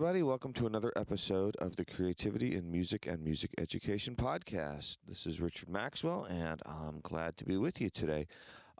everybody. 0.00 0.22
Welcome 0.22 0.54
to 0.54 0.66
another 0.66 0.94
episode 0.96 1.56
of 1.56 1.76
the 1.76 1.84
Creativity 1.84 2.54
in 2.54 2.70
Music 2.70 3.06
and 3.06 3.22
Music 3.22 3.50
Education 3.58 4.16
podcast. 4.16 4.96
This 5.06 5.26
is 5.26 5.42
Richard 5.42 5.68
Maxwell, 5.68 6.24
and 6.24 6.62
I'm 6.64 7.00
glad 7.02 7.36
to 7.36 7.44
be 7.44 7.58
with 7.58 7.82
you 7.82 7.90
today. 7.90 8.26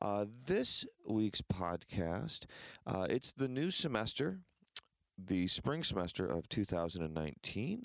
Uh, 0.01 0.25
this 0.47 0.87
week's 1.07 1.43
podcast, 1.43 2.47
uh, 2.87 3.07
it's 3.11 3.33
the 3.33 3.49
new 3.49 3.71
semester, 3.71 4.39
the 5.23 5.47
spring 5.47 5.83
semester 5.83 6.25
of 6.25 6.49
2019 6.49 7.85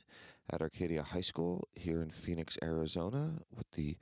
at 0.49 0.61
Arcadia 0.61 1.03
High 1.03 1.19
School 1.19 1.67
here 1.75 2.01
in 2.01 2.09
Phoenix, 2.09 2.57
Arizona, 2.63 3.41
with 3.53 3.69
the 3.71 3.97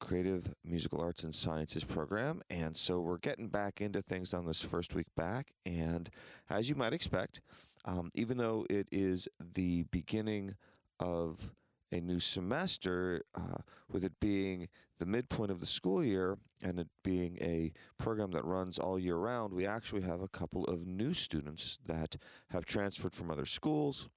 Creative 0.00 0.54
Musical 0.62 1.00
Arts 1.00 1.24
and 1.24 1.34
Sciences 1.34 1.84
program. 1.84 2.42
And 2.50 2.76
so 2.76 3.00
we're 3.00 3.16
getting 3.16 3.48
back 3.48 3.80
into 3.80 4.02
things 4.02 4.34
on 4.34 4.44
this 4.44 4.60
first 4.60 4.94
week 4.94 5.06
back. 5.16 5.52
And 5.64 6.10
as 6.50 6.68
you 6.68 6.74
might 6.74 6.92
expect, 6.92 7.40
um, 7.84 8.10
even 8.14 8.36
though 8.36 8.66
it 8.68 8.88
is 8.90 9.28
the 9.54 9.84
beginning 9.84 10.54
of 10.98 11.50
a 11.92 12.00
new 12.00 12.20
semester, 12.20 13.22
uh, 13.34 13.58
with 13.90 14.04
it 14.04 14.12
being 14.20 14.68
the 14.98 15.06
midpoint 15.06 15.50
of 15.50 15.60
the 15.60 15.66
school 15.66 16.04
year 16.04 16.38
and 16.62 16.78
it 16.78 16.88
being 17.02 17.36
a 17.40 17.72
program 17.98 18.30
that 18.30 18.44
runs 18.44 18.78
all 18.78 18.98
year 18.98 19.16
round, 19.16 19.52
we 19.52 19.66
actually 19.66 20.02
have 20.02 20.20
a 20.20 20.28
couple 20.28 20.64
of 20.66 20.86
new 20.86 21.12
students 21.12 21.78
that 21.86 22.16
have 22.50 22.64
transferred 22.64 23.14
from 23.14 23.30
other 23.30 23.46
schools. 23.46 24.08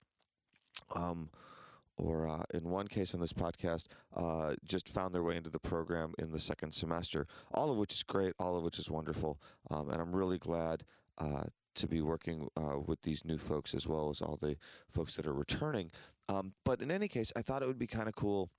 Um, 0.96 1.30
or 1.96 2.28
uh, 2.28 2.44
in 2.54 2.70
one 2.70 2.88
case 2.88 3.14
on 3.14 3.20
this 3.20 3.34
podcast, 3.34 3.88
uh, 4.16 4.56
just 4.66 4.90
found 4.90 5.14
their 5.14 5.24
way 5.24 5.38
into 5.38 5.50
the 5.50 5.60
program 5.60 6.14
in 6.18 6.32
the 6.32 6.40
second 6.40 6.74
semester, 6.74 7.28
all 7.54 7.72
of 7.72 7.78
which 7.78 7.94
is 7.94 8.04
great, 8.04 8.34
all 8.40 8.58
of 8.58 8.64
which 8.64 8.80
is 8.80 8.90
wonderful. 8.90 9.40
Um, 9.70 9.90
and 9.90 10.02
I'm 10.02 10.16
really 10.16 10.40
glad 10.40 10.84
uh, 11.20 11.44
to 11.76 11.88
be 11.88 12.02
working 12.02 12.50
uh, 12.58 12.80
with 12.80 13.02
these 13.02 13.26
new 13.26 13.38
folks 13.38 13.74
as 13.74 13.88
well 13.88 14.10
as 14.10 14.22
all 14.22 14.38
the 14.38 14.58
folks 14.90 15.16
that 15.16 15.28
are 15.28 15.34
returning. 15.34 15.92
Um, 16.30 16.54
but 16.64 16.82
in 16.82 16.92
any 16.92 17.08
case, 17.08 17.32
I 17.36 17.42
thought 17.42 17.64
it 17.64 17.68
would 17.68 17.80
be 17.80 17.88
kind 17.88 18.08
of 18.08 18.16
cool 18.16 18.50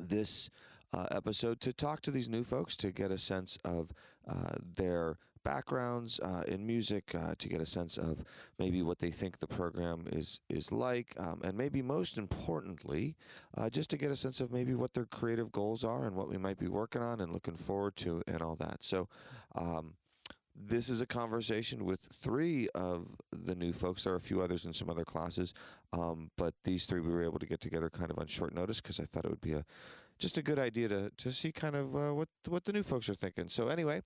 this 0.00 0.50
uh, 0.92 1.06
episode 1.10 1.60
to 1.60 1.72
talk 1.72 2.02
to 2.02 2.10
these 2.10 2.28
new 2.28 2.44
folks 2.44 2.76
to 2.76 2.90
get 2.90 3.10
a 3.10 3.18
sense 3.18 3.58
of 3.64 3.92
uh, 4.28 4.56
their 4.76 5.18
backgrounds 5.44 6.20
uh, 6.20 6.42
in 6.46 6.66
music, 6.66 7.14
uh, 7.14 7.34
to 7.38 7.48
get 7.48 7.60
a 7.60 7.66
sense 7.66 7.98
of 7.98 8.24
maybe 8.58 8.82
what 8.82 8.98
they 8.98 9.10
think 9.10 9.38
the 9.38 9.46
program 9.46 10.06
is 10.12 10.40
is 10.48 10.70
like, 10.70 11.14
um, 11.18 11.40
and 11.42 11.56
maybe 11.56 11.82
most 11.82 12.16
importantly, 12.16 13.16
uh, 13.56 13.68
just 13.68 13.90
to 13.90 13.96
get 13.96 14.10
a 14.10 14.16
sense 14.16 14.40
of 14.40 14.52
maybe 14.52 14.74
what 14.74 14.94
their 14.94 15.06
creative 15.06 15.50
goals 15.50 15.84
are 15.84 16.06
and 16.06 16.14
what 16.14 16.28
we 16.28 16.38
might 16.38 16.58
be 16.58 16.68
working 16.68 17.02
on 17.02 17.20
and 17.20 17.32
looking 17.32 17.56
forward 17.56 17.96
to 17.96 18.22
and 18.26 18.42
all 18.42 18.56
that. 18.56 18.84
So. 18.84 19.08
Um, 19.54 19.94
this 20.54 20.88
is 20.88 21.00
a 21.00 21.06
conversation 21.06 21.84
with 21.84 22.00
three 22.00 22.68
of 22.74 23.08
the 23.32 23.54
new 23.54 23.72
folks. 23.72 24.04
There 24.04 24.12
are 24.12 24.16
a 24.16 24.20
few 24.20 24.42
others 24.42 24.64
in 24.64 24.72
some 24.72 24.90
other 24.90 25.04
classes, 25.04 25.54
um, 25.92 26.30
but 26.36 26.54
these 26.64 26.86
three 26.86 27.00
we 27.00 27.12
were 27.12 27.22
able 27.22 27.38
to 27.38 27.46
get 27.46 27.60
together 27.60 27.90
kind 27.90 28.10
of 28.10 28.18
on 28.18 28.26
short 28.26 28.54
notice 28.54 28.80
because 28.80 29.00
I 29.00 29.04
thought 29.04 29.24
it 29.24 29.30
would 29.30 29.40
be 29.40 29.52
a 29.52 29.64
just 30.18 30.38
a 30.38 30.42
good 30.42 30.58
idea 30.58 30.88
to 30.88 31.10
to 31.10 31.32
see 31.32 31.52
kind 31.52 31.74
of 31.74 31.96
uh, 31.96 32.14
what 32.14 32.28
what 32.48 32.64
the 32.64 32.72
new 32.72 32.82
folks 32.82 33.08
are 33.08 33.14
thinking. 33.14 33.48
So 33.48 33.68
anyway, 33.68 34.02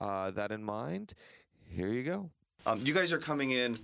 uh, 0.00 0.30
that 0.32 0.50
in 0.50 0.64
mind, 0.64 1.14
here 1.68 1.88
you 1.88 2.02
go. 2.02 2.30
Um, 2.66 2.80
you 2.84 2.92
guys 2.92 3.12
are 3.12 3.18
coming 3.18 3.52
in 3.52 3.78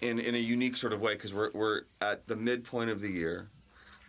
in 0.00 0.18
in 0.18 0.34
a 0.34 0.38
unique 0.38 0.76
sort 0.76 0.92
of 0.92 1.00
way 1.00 1.14
because 1.14 1.34
we're 1.34 1.50
we're 1.52 1.82
at 2.00 2.28
the 2.28 2.36
midpoint 2.36 2.90
of 2.90 3.00
the 3.00 3.10
year. 3.10 3.48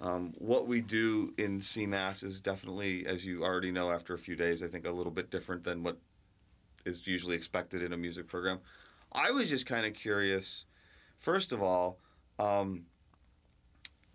Um, 0.02 0.34
what 0.38 0.68
we 0.68 0.82
do 0.82 1.34
in 1.38 1.60
CMAS 1.60 2.24
is 2.24 2.42
definitely, 2.42 3.06
as 3.06 3.26
you 3.26 3.44
already 3.44 3.72
know, 3.72 3.92
after 3.92 4.14
a 4.14 4.18
few 4.18 4.36
days, 4.36 4.62
I 4.62 4.68
think 4.68 4.86
a 4.86 4.92
little 4.92 5.12
bit 5.12 5.30
different 5.30 5.64
than 5.64 5.82
what 5.84 5.98
is 6.86 7.08
usually 7.08 7.36
expected 7.36 7.82
in 7.82 7.94
a 7.94 7.98
music 7.98 8.28
program. 8.28 8.60
I 9.12 9.32
was 9.32 9.50
just 9.50 9.66
kind 9.66 9.86
of 9.86 9.94
curious, 9.94 10.66
first 11.18 11.52
of 11.52 11.62
all, 11.62 12.00
um, 12.40 12.84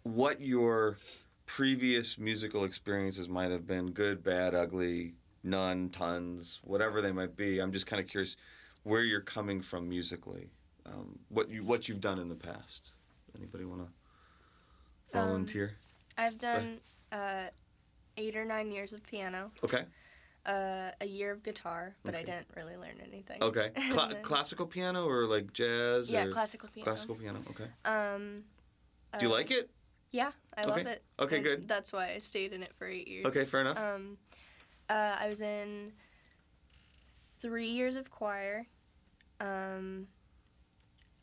what 0.03 0.41
your 0.41 0.99
previous 1.47 2.19
musical 2.19 2.65
experiences 2.65 3.29
might 3.29 3.51
have 3.51 3.67
been 3.67 3.91
good, 3.93 4.23
bad, 4.23 4.55
ugly, 4.55 5.15
none, 5.43 5.89
tons, 5.91 6.61
whatever 6.65 7.01
they 7.01 7.13
might 7.13 7.37
be. 7.37 7.59
I'm 7.59 7.73
just 7.73 7.87
kind 7.87 8.01
of 8.01 8.09
curious 8.09 8.37
where 8.83 9.03
you're 9.03 9.21
coming 9.21 9.61
from 9.61 9.89
musically, 9.89 10.51
um, 10.87 11.19
what 11.29 11.51
you 11.51 11.63
what 11.65 11.89
you've 11.89 12.01
done 12.01 12.19
in 12.19 12.29
the 12.29 12.35
past. 12.35 12.93
Anybody 13.37 13.65
want 13.65 13.83
to 13.83 15.17
volunteer? 15.17 15.77
Um, 16.17 16.25
I've 16.25 16.39
done 16.39 16.79
uh, 17.13 17.45
eight 18.17 18.37
or 18.37 18.45
nine 18.45 18.73
years 18.73 18.93
of 18.93 19.05
piano. 19.07 19.51
Okay. 19.63 19.85
Uh, 20.47 20.91
a 21.03 21.07
year 21.07 21.31
of 21.31 21.43
guitar, 21.43 21.95
but 22.05 22.15
Okay. 22.15 22.23
I 22.23 22.25
didn't 22.25 22.47
really 22.57 22.77
learn 22.77 22.99
anything. 23.07 23.43
Okay. 23.43 23.71
Cla- 23.91 24.09
then- 24.13 24.23
classical 24.23 24.67
piano 24.67 25.07
or 25.07 25.27
like 25.27 25.53
jazz? 25.53 26.11
Yeah, 26.11 26.25
or 26.25 26.33
classical 26.33 26.71
piano. 26.71 26.85
Classical 26.85 27.17
piano. 27.17 27.39
Okay. 27.51 27.67
Um, 27.85 28.45
Do 29.19 29.27
you 29.27 29.33
uh, 29.33 29.37
like 29.37 29.51
it? 29.51 29.69
Yeah, 30.11 30.31
I 30.57 30.65
love 30.65 30.79
it. 30.79 31.03
Okay, 31.21 31.37
and 31.37 31.45
good. 31.45 31.69
That's 31.69 31.93
why 31.93 32.13
I 32.15 32.19
stayed 32.19 32.55
in 32.55 32.63
it 32.63 32.73
for 32.79 32.87
eight 32.87 33.09
years. 33.09 33.27
Okay, 33.27 33.45
fair 33.45 33.61
enough. 33.61 33.79
Um, 33.79 34.17
uh, 34.89 35.17
I 35.21 35.29
was 35.29 35.43
in 35.43 35.93
three 37.41 37.69
years 37.69 37.97
of 37.97 38.11
choir, 38.11 38.67
um, 39.41 40.07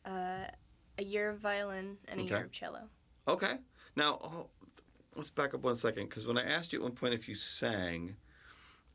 uh, 0.04 0.44
a 0.98 1.02
year 1.02 1.30
of 1.30 1.38
violin, 1.40 1.96
and 2.06 2.20
a 2.20 2.22
Okay. 2.22 2.34
year 2.36 2.44
of 2.44 2.52
cello. 2.52 2.88
Okay. 3.26 3.54
Now, 3.96 4.20
oh, 4.22 4.50
let's 5.16 5.30
back 5.30 5.52
up 5.52 5.62
one 5.62 5.74
second 5.74 6.08
because 6.08 6.28
when 6.28 6.38
I 6.38 6.44
asked 6.44 6.72
you 6.72 6.78
at 6.78 6.82
one 6.84 6.92
point 6.92 7.12
if 7.12 7.28
you 7.28 7.34
sang, 7.34 8.14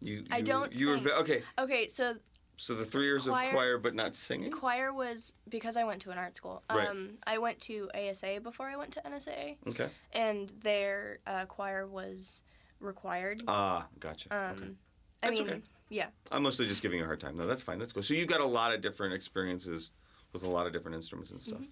you, 0.01 0.23
I 0.31 0.41
don't 0.41 0.73
You 0.75 0.89
were 0.89 0.95
sing. 0.97 1.03
ve- 1.05 1.11
okay. 1.19 1.43
Okay, 1.59 1.87
so 1.87 2.15
So 2.57 2.75
the 2.75 2.85
three 2.85 3.05
years 3.05 3.25
Choir- 3.27 3.45
of 3.47 3.51
choir, 3.53 3.77
but 3.77 3.95
not 3.95 4.15
singing. 4.15 4.51
choir 4.51 4.93
was 4.93 5.33
because 5.49 5.77
I 5.77 5.83
went 5.83 6.01
to 6.03 6.11
an 6.11 6.17
art 6.17 6.35
school. 6.35 6.63
Right. 6.69 6.87
Um, 6.87 7.17
I 7.25 7.37
went 7.39 7.59
to 7.61 7.89
ASA 7.95 8.39
before 8.41 8.67
I 8.67 8.75
went 8.75 8.91
to 8.93 9.01
NSA, 9.01 9.57
Okay. 9.67 9.89
and 10.13 10.49
their 10.61 11.19
uh, 11.25 11.45
choir 11.45 11.87
was 11.87 12.43
required. 12.79 13.41
Ah, 13.47 13.87
gotcha. 13.99 14.29
Um, 14.35 14.57
okay. 14.57 14.65
I 15.23 15.27
That's 15.27 15.39
mean, 15.39 15.49
okay. 15.49 15.61
yeah. 15.89 16.07
I'm 16.31 16.43
mostly 16.43 16.67
just 16.67 16.81
giving 16.81 16.97
you 16.97 17.03
a 17.03 17.07
hard 17.07 17.19
time. 17.19 17.37
No, 17.37 17.45
that's 17.47 17.63
fine. 17.63 17.79
That's 17.79 17.93
cool. 17.93 18.03
So 18.03 18.13
you 18.15 18.25
got 18.25 18.41
a 18.41 18.45
lot 18.45 18.73
of 18.73 18.81
different 18.81 19.13
experiences 19.13 19.91
with 20.33 20.43
a 20.43 20.49
lot 20.49 20.65
of 20.67 20.73
different 20.73 20.95
instruments 20.95 21.31
and 21.31 21.41
stuff. 21.41 21.59
Mm-hmm. 21.61 21.71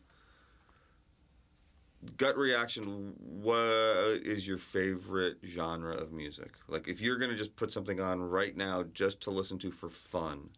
Gut 2.17 2.37
reaction. 2.37 3.13
What 3.19 4.21
is 4.23 4.47
your 4.47 4.57
favorite 4.57 5.37
genre 5.45 5.95
of 5.95 6.13
music? 6.13 6.51
Like, 6.69 6.87
if 6.87 7.01
you're 7.01 7.17
gonna 7.17 7.35
just 7.35 7.55
put 7.57 7.73
something 7.73 7.99
on 7.99 8.21
right 8.21 8.55
now 8.55 8.83
just 8.93 9.19
to 9.21 9.31
listen 9.31 9.57
to 9.59 9.71
for 9.71 9.89
fun, 9.89 10.49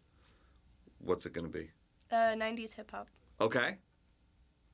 what's 0.98 1.26
it 1.26 1.32
gonna 1.32 1.48
be? 1.48 1.70
Uh, 2.10 2.34
90s 2.36 2.74
hip 2.74 2.90
hop. 2.92 3.08
Okay. 3.40 3.78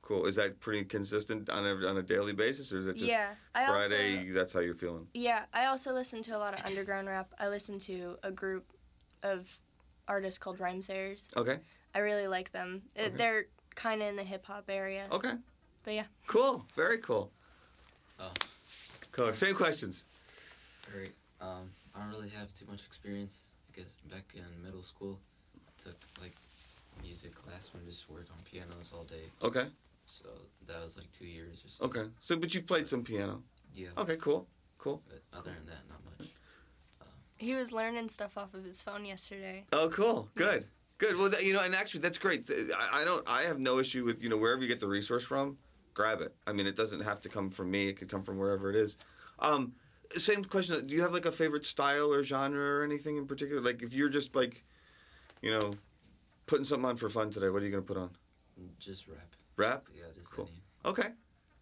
Cool. 0.03 0.25
Is 0.27 0.35
that 0.35 0.59
pretty 0.59 0.85
consistent 0.85 1.49
on 1.49 1.65
a, 1.65 1.87
on 1.87 1.97
a 1.97 2.03
daily 2.03 2.33
basis, 2.33 2.71
or 2.71 2.77
is 2.79 2.87
it 2.87 2.93
just 2.97 3.05
Yeah. 3.09 3.33
I 3.55 3.65
Friday? 3.65 4.19
also 4.19 4.33
that's 4.33 4.53
how 4.53 4.59
you're 4.59 4.73
feeling. 4.75 5.07
yeah, 5.13 5.45
I 5.53 5.65
also 5.65 5.91
listen 5.91 6.21
to 6.23 6.35
a 6.35 6.39
lot 6.39 6.53
of 6.57 6.65
underground 6.65 7.07
rap. 7.07 7.33
I 7.39 7.47
listen 7.47 7.79
to 7.79 8.17
a 8.23 8.31
group 8.31 8.65
of 9.23 9.47
artists 10.07 10.37
called 10.37 10.59
Rhymesayers. 10.59 11.35
Okay. 11.35 11.59
I 11.95 11.99
really 11.99 12.27
like 12.27 12.51
them. 12.51 12.83
Uh, 12.97 13.03
Okay. 13.03 13.15
They're 13.15 13.45
kind 13.75 14.01
of 14.03 14.07
in 14.09 14.15
the 14.15 14.23
hip 14.23 14.45
hop 14.45 14.65
area. 14.69 15.07
Okay. 15.11 15.33
But 15.83 15.93
yeah. 15.93 16.05
Cool. 16.27 16.65
Very 16.75 16.97
cool. 16.99 17.31
Oh. 18.19 18.31
Cool. 19.11 19.33
Same 19.33 19.55
questions. 19.55 20.05
All 20.93 20.99
right. 21.01 21.11
Um, 21.41 21.69
I 21.95 21.99
don't 21.99 22.09
really 22.09 22.29
have 22.29 22.53
too 22.53 22.65
much 22.69 22.85
experience 22.85 23.41
because 23.71 23.95
back 24.11 24.23
in 24.35 24.43
middle 24.63 24.83
school, 24.83 25.19
I 25.55 25.81
took 25.81 25.95
like 26.21 26.35
music 27.03 27.33
class 27.35 27.71
and 27.73 27.85
just 27.87 28.09
worked 28.09 28.29
on 28.31 28.37
pianos 28.49 28.91
all 28.93 29.03
day. 29.03 29.31
Okay. 29.41 29.67
So 30.05 30.25
that 30.67 30.83
was 30.83 30.97
like 30.97 31.11
two 31.11 31.25
years 31.25 31.63
or 31.65 31.69
so. 31.69 31.85
Okay. 31.85 32.09
So, 32.19 32.35
but 32.35 32.53
you've 32.53 32.67
played 32.67 32.87
some 32.87 33.03
piano. 33.03 33.41
Yeah. 33.73 33.87
Okay. 33.97 34.17
Cool. 34.17 34.47
Cool. 34.77 35.01
But 35.07 35.21
other 35.37 35.51
than 35.51 35.65
that, 35.67 35.87
not 35.89 35.99
much. 36.05 36.29
He 37.37 37.53
was 37.53 37.71
learning 37.71 38.09
stuff 38.09 38.37
off 38.37 38.53
of 38.53 38.65
his 38.65 38.81
phone 38.81 39.05
yesterday. 39.05 39.63
Oh, 39.71 39.89
cool. 39.89 40.29
Good. 40.35 40.65
Good. 40.97 41.17
Well, 41.17 41.29
that, 41.29 41.43
you 41.43 41.53
know, 41.53 41.61
and 41.61 41.73
actually, 41.73 42.01
that's 42.01 42.17
great. 42.17 42.49
I, 42.51 43.01
I 43.01 43.05
don't. 43.05 43.23
I 43.27 43.43
have 43.43 43.59
no 43.59 43.79
issue 43.79 44.03
with 44.03 44.21
you 44.21 44.29
know 44.29 44.35
wherever 44.37 44.61
you 44.61 44.67
get 44.67 44.81
the 44.81 44.87
resource 44.87 45.23
from, 45.23 45.57
grab 45.93 46.21
it. 46.21 46.33
I 46.47 46.51
mean, 46.53 46.67
it 46.67 46.75
doesn't 46.75 47.01
have 47.01 47.21
to 47.21 47.29
come 47.29 47.49
from 47.49 47.71
me. 47.71 47.87
It 47.89 47.93
could 47.97 48.09
come 48.09 48.23
from 48.23 48.37
wherever 48.37 48.69
it 48.69 48.75
is. 48.75 48.97
Um, 49.39 49.73
same 50.15 50.43
question. 50.43 50.85
Do 50.87 50.95
you 50.95 51.01
have 51.01 51.13
like 51.13 51.25
a 51.25 51.31
favorite 51.31 51.65
style 51.65 52.13
or 52.13 52.23
genre 52.23 52.79
or 52.79 52.83
anything 52.83 53.17
in 53.17 53.27
particular? 53.27 53.61
Like, 53.61 53.81
if 53.81 53.93
you're 53.93 54.09
just 54.09 54.35
like, 54.35 54.63
you 55.41 55.51
know, 55.51 55.73
putting 56.47 56.65
something 56.65 56.89
on 56.89 56.97
for 56.97 57.09
fun 57.09 57.29
today, 57.29 57.49
what 57.49 57.61
are 57.61 57.65
you 57.65 57.71
gonna 57.71 57.81
put 57.83 57.97
on? 57.97 58.09
Just 58.79 59.07
rap. 59.07 59.35
Rap. 59.55 59.87
Yeah, 59.95 60.03
just 60.15 60.31
Cool. 60.31 60.49
any. 60.51 60.91
Okay. 60.91 61.09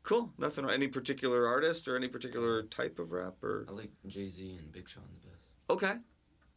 Cool. 0.03 0.31
Nothing. 0.37 0.65
wrong. 0.65 0.73
Any 0.73 0.87
particular 0.87 1.47
artist 1.47 1.87
or 1.87 1.95
any 1.95 2.07
particular 2.07 2.63
type 2.63 2.97
of 2.99 3.11
rap 3.11 3.43
or? 3.43 3.65
I 3.67 3.71
like 3.73 3.91
Jay 4.07 4.29
Z 4.29 4.55
and 4.57 4.71
Big 4.71 4.87
Sean 4.87 5.03
the 5.21 5.29
best. 5.29 5.49
Okay. 5.69 5.95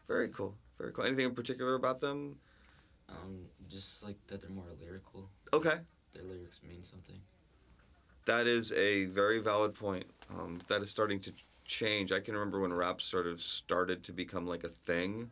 Very 0.07 0.29
cool. 0.29 0.57
Very 0.79 0.93
cool. 0.93 1.05
Anything 1.05 1.27
in 1.27 1.35
particular 1.35 1.75
about 1.75 2.01
them? 2.01 2.37
Um, 3.09 3.47
just 3.69 4.05
like 4.05 4.17
that 4.29 4.41
they're 4.41 4.51
more 4.51 4.67
lyrical. 4.81 5.29
Okay. 5.53 5.79
Their 6.13 6.23
lyrics 6.23 6.61
mean 6.63 6.85
something. 6.85 7.21
That 8.27 8.47
is 8.47 8.73
a 8.73 9.07
very 9.07 9.39
valid 9.41 9.75
point. 9.75 10.07
Um, 10.31 10.61
that 10.69 10.83
is 10.83 10.91
starting 10.91 11.21
to 11.21 11.33
change. 11.65 12.13
I 12.13 12.21
can 12.21 12.35
remember 12.35 12.61
when 12.61 12.73
rap 12.73 13.01
sort 13.01 13.27
of 13.27 13.41
started 13.41 14.03
to 14.05 14.13
become 14.13 14.47
like 14.47 14.65
a 14.65 14.69
thing. 14.69 15.31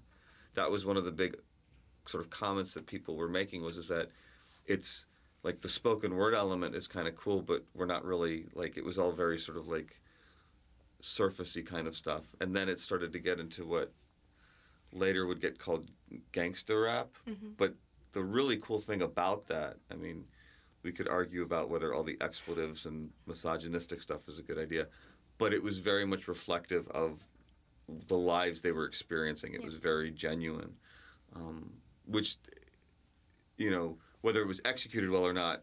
That 0.55 0.71
was 0.71 0.85
one 0.85 0.97
of 0.97 1.05
the 1.05 1.13
big 1.13 1.37
sort 2.07 2.25
of 2.25 2.31
comments 2.31 2.75
that 2.75 2.87
people 2.87 3.17
were 3.17 3.29
making 3.29 3.63
was 3.63 3.77
is 3.77 3.89
that 3.89 4.11
it's 4.67 5.07
like 5.43 5.61
the 5.61 5.69
spoken 5.69 6.15
word 6.17 6.35
element 6.35 6.75
is 6.75 6.89
kind 6.89 7.07
of 7.07 7.15
cool, 7.17 7.43
but 7.43 7.65
we're 7.75 7.87
not 7.87 8.05
really 8.05 8.47
like 8.55 8.77
it 8.77 8.85
was 8.85 8.99
all 8.99 9.13
very 9.13 9.39
sort 9.39 9.57
of 9.57 9.69
like 9.69 10.01
surfacey 11.01 11.65
kind 11.65 11.87
of 11.87 11.97
stuff, 11.97 12.35
and 12.41 12.57
then 12.57 12.69
it 12.69 12.81
started 12.81 13.13
to 13.13 13.19
get 13.19 13.39
into 13.39 13.65
what 13.65 13.93
later 14.93 15.27
would 15.27 15.41
get 15.41 15.59
called 15.59 15.91
gangster 16.33 16.83
rap. 16.83 17.11
Mhm. 17.27 17.57
But 17.57 17.75
the 18.13 18.23
really 18.25 18.57
cool 18.57 18.81
thing 18.81 19.03
about 19.03 19.47
that, 19.47 19.77
I 19.91 19.95
mean, 19.95 20.27
we 20.89 20.93
could 20.93 21.07
argue 21.07 21.43
about 21.43 21.69
whether 21.69 21.93
all 21.93 22.03
the 22.03 22.17
expletives 22.23 22.87
and 22.87 23.11
misogynistic 23.27 24.01
stuff 24.01 24.27
is 24.27 24.39
a 24.39 24.43
good 24.43 24.57
idea, 24.59 24.87
but 25.37 25.53
it 25.53 25.63
was 25.63 25.77
very 25.77 26.07
much 26.07 26.27
reflective 26.29 26.89
of 26.89 27.27
the 28.07 28.17
lives 28.17 28.63
they 28.63 28.73
were 28.73 28.87
experiencing. 28.87 29.53
It 29.53 29.61
Yeah. 29.61 29.67
was 29.67 29.77
very 29.77 30.11
genuine, 30.11 30.79
um, 31.35 31.83
which, 32.07 32.39
you 33.59 33.71
know, 33.71 33.99
whether 34.23 34.41
it 34.41 34.47
was 34.47 34.63
executed 34.65 35.11
well 35.11 35.27
or 35.27 35.35
not, 35.35 35.63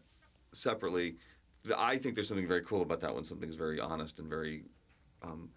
separately, 0.52 1.16
the, 1.64 1.74
I 1.76 1.98
think 1.98 2.14
there's 2.14 2.28
something 2.28 2.46
very 2.46 2.62
cool 2.62 2.82
about 2.82 3.00
that 3.00 3.12
when 3.12 3.24
something's 3.24 3.56
very 3.56 3.80
honest 3.80 4.20
and 4.20 4.28
very 4.30 4.64
um, 5.22 5.50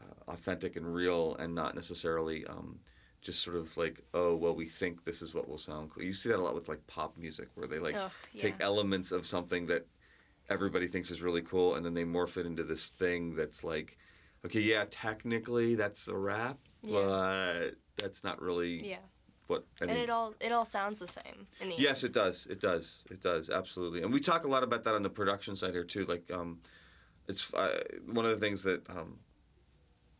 uh, 0.00 0.32
authentic 0.32 0.76
and 0.76 0.86
real, 0.86 1.34
and 1.40 1.52
not 1.52 1.74
necessarily 1.74 2.46
um, 2.46 2.78
just 3.24 3.42
sort 3.42 3.56
of 3.56 3.76
like, 3.76 4.02
oh, 4.12 4.36
well, 4.36 4.54
we 4.54 4.66
think 4.66 5.04
this 5.04 5.22
is 5.22 5.34
what 5.34 5.48
will 5.48 5.58
sound 5.58 5.90
cool. 5.90 6.04
You 6.04 6.12
see 6.12 6.28
that 6.28 6.38
a 6.38 6.42
lot 6.42 6.54
with 6.54 6.68
like 6.68 6.86
pop 6.86 7.16
music, 7.16 7.48
where 7.54 7.66
they 7.66 7.78
like 7.78 7.96
Ugh, 7.96 8.12
take 8.38 8.54
elements 8.60 9.10
of 9.10 9.26
something 9.26 9.66
that 9.66 9.86
everybody 10.50 10.86
thinks 10.86 11.10
is 11.10 11.22
really 11.22 11.40
cool, 11.42 11.74
and 11.74 11.84
then 11.84 11.94
they 11.94 12.04
morph 12.04 12.36
it 12.36 12.44
into 12.46 12.62
this 12.62 12.88
thing 12.88 13.34
that's 13.34 13.64
like, 13.64 13.96
okay, 14.44 14.60
yeah, 14.60 14.84
technically 14.90 15.74
that's 15.74 16.06
a 16.06 16.16
rap, 16.16 16.58
Yeah. 16.82 17.00
but 17.00 17.70
that's 17.96 18.22
not 18.22 18.42
really 18.42 18.86
Yeah. 18.90 18.98
what. 19.46 19.64
I 19.80 19.84
and 19.84 19.92
mean, 19.94 20.00
it 20.02 20.10
all 20.10 20.34
it 20.38 20.52
all 20.52 20.66
sounds 20.66 20.98
the 20.98 21.08
same. 21.08 21.46
In 21.62 21.70
the 21.70 21.76
Yes, 21.78 22.04
end. 22.04 22.10
it 22.10 22.12
does. 22.20 22.46
It 22.46 22.60
does. 22.60 23.04
It 23.10 23.22
does. 23.22 23.48
Absolutely. 23.48 24.02
And 24.02 24.12
we 24.12 24.20
talk 24.20 24.44
a 24.44 24.48
lot 24.48 24.62
about 24.62 24.84
that 24.84 24.94
on 24.94 25.02
the 25.02 25.10
production 25.10 25.56
side 25.56 25.72
here 25.72 25.84
too. 25.84 26.04
Like, 26.04 26.30
um, 26.30 26.60
it's 27.26 27.54
uh, 27.54 27.82
one 28.04 28.26
of 28.26 28.32
the 28.32 28.36
things 28.38 28.62
that 28.64 28.86
um, 28.90 29.20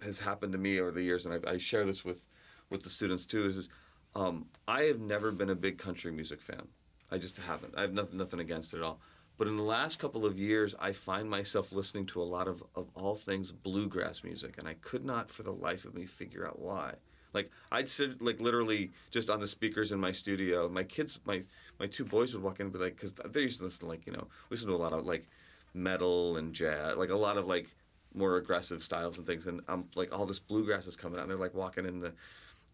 has 0.03 0.21
happened 0.21 0.53
to 0.53 0.59
me 0.59 0.81
over 0.81 0.91
the 0.91 1.03
years, 1.03 1.27
and 1.27 1.35
I, 1.47 1.51
I 1.53 1.59
share 1.59 1.85
this 1.85 2.03
with 2.03 2.25
with 2.71 2.83
the 2.83 2.91
students 2.91 3.27
too. 3.27 3.47
Is, 3.47 3.57
is 3.57 3.69
um, 4.15 4.47
I 4.69 4.83
have 4.83 5.01
never 5.01 5.33
been 5.33 5.51
a 5.51 5.55
big 5.55 5.79
country 5.79 6.13
music 6.13 6.41
fan. 6.41 6.69
I 7.11 7.19
just 7.19 7.39
haven't. 7.39 7.75
I 7.77 7.83
have 7.83 7.93
nothing 7.93 8.19
nothing 8.19 8.41
against 8.41 8.75
it 8.75 8.79
at 8.79 8.83
all. 8.83 9.01
But 9.37 9.49
in 9.49 9.57
the 9.57 9.63
last 9.63 9.99
couple 9.99 10.25
of 10.25 10.39
years, 10.39 10.77
I 10.79 10.93
find 10.93 11.29
myself 11.29 11.73
listening 11.73 12.07
to 12.07 12.23
a 12.23 12.25
lot 12.25 12.47
of, 12.47 12.63
of 12.77 12.89
all 12.95 13.17
things 13.17 13.51
bluegrass 13.51 14.23
music, 14.23 14.57
and 14.59 14.69
I 14.69 14.75
could 14.75 15.05
not 15.05 15.29
for 15.29 15.43
the 15.43 15.53
life 15.53 15.85
of 15.85 15.95
me 15.95 16.07
figure 16.07 16.47
out 16.47 16.61
why. 16.61 16.95
Like 17.33 17.51
I'd 17.73 17.89
sit 17.89 18.23
like 18.23 18.41
literally 18.41 18.93
just 19.11 19.29
on 19.29 19.41
the 19.41 19.49
speakers 19.49 19.91
in 19.91 19.99
my 19.99 20.13
studio. 20.13 20.69
My 20.69 20.85
kids, 20.85 21.19
my 21.27 21.43
my 21.81 21.87
two 21.87 22.05
boys 22.05 22.33
would 22.33 22.45
walk 22.45 22.61
in 22.61 22.67
and 22.67 22.73
be 22.73 22.79
like, 22.79 22.95
because 22.95 23.13
they 23.13 23.41
used 23.41 23.59
to 23.59 23.65
listen 23.65 23.81
to 23.81 23.87
like 23.87 24.07
you 24.07 24.13
know 24.13 24.29
we 24.49 24.55
listen 24.55 24.69
to 24.69 24.75
a 24.75 24.77
lot 24.77 24.93
of 24.93 25.05
like 25.05 25.27
metal 25.75 26.37
and 26.37 26.55
jazz, 26.55 26.97
like 26.97 27.11
a 27.11 27.17
lot 27.17 27.37
of 27.37 27.47
like 27.47 27.75
more 28.15 28.37
aggressive 28.37 28.85
styles 28.85 29.19
and 29.19 29.27
things. 29.27 29.49
And 29.49 29.63
I'm 29.67 29.89
like 29.97 30.17
all 30.17 30.27
this 30.27 30.39
bluegrass 30.39 30.87
is 30.87 30.95
coming 30.95 31.19
out, 31.19 31.23
and 31.23 31.31
they're 31.33 31.39
like 31.39 31.55
walking 31.55 31.87
in 31.87 31.99
the 31.99 32.15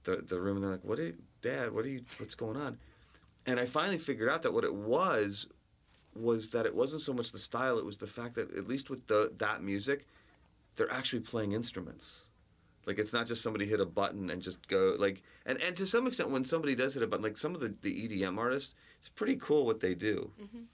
the, 0.04 0.16
the 0.16 0.40
room, 0.40 0.56
and 0.56 0.64
they're 0.64 0.72
like, 0.72 0.84
"What, 0.84 0.98
are 0.98 1.04
you, 1.04 1.16
Dad? 1.42 1.72
What 1.72 1.84
are 1.84 1.88
you? 1.88 2.02
What's 2.18 2.34
going 2.34 2.56
on?" 2.56 2.78
And 3.46 3.58
I 3.58 3.64
finally 3.64 3.98
figured 3.98 4.28
out 4.28 4.42
that 4.42 4.52
what 4.52 4.64
it 4.64 4.74
was 4.74 5.46
was 6.14 6.50
that 6.50 6.66
it 6.66 6.74
wasn't 6.74 7.02
so 7.02 7.12
much 7.12 7.32
the 7.32 7.38
style; 7.38 7.78
it 7.78 7.84
was 7.84 7.98
the 7.98 8.06
fact 8.06 8.34
that 8.34 8.54
at 8.56 8.66
least 8.68 8.90
with 8.90 9.06
the 9.06 9.32
that 9.38 9.62
music, 9.62 10.06
they're 10.76 10.90
actually 10.92 11.20
playing 11.20 11.52
instruments. 11.52 12.28
Like 12.86 12.98
it's 12.98 13.12
not 13.12 13.26
just 13.26 13.42
somebody 13.42 13.66
hit 13.66 13.80
a 13.80 13.86
button 13.86 14.30
and 14.30 14.40
just 14.42 14.66
go 14.66 14.96
like 14.98 15.22
and, 15.46 15.60
and 15.62 15.76
to 15.76 15.86
some 15.86 16.06
extent 16.06 16.30
when 16.30 16.44
somebody 16.44 16.74
does 16.74 16.94
hit 16.94 17.02
a 17.02 17.06
button 17.06 17.22
like 17.22 17.36
some 17.36 17.54
of 17.54 17.60
the, 17.60 17.74
the 17.82 18.08
EDM 18.08 18.38
artists 18.38 18.74
it's 18.98 19.08
pretty 19.08 19.36
cool 19.36 19.66
what 19.66 19.80
they 19.80 19.94
do. 19.94 20.32
Mhm. 20.40 20.64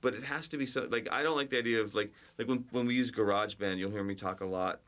But 0.00 0.14
it 0.14 0.22
has 0.24 0.48
to 0.48 0.58
be 0.58 0.66
so 0.66 0.86
like 0.90 1.08
I 1.10 1.22
don't 1.22 1.34
like 1.36 1.50
the 1.50 1.58
idea 1.58 1.80
of 1.80 1.94
like 1.94 2.12
like 2.38 2.46
when 2.46 2.66
when 2.70 2.86
we 2.86 2.94
use 2.94 3.10
GarageBand 3.10 3.78
you'll 3.78 3.90
hear 3.90 4.04
me 4.04 4.14
talk 4.14 4.40
a 4.40 4.46
lot 4.46 4.80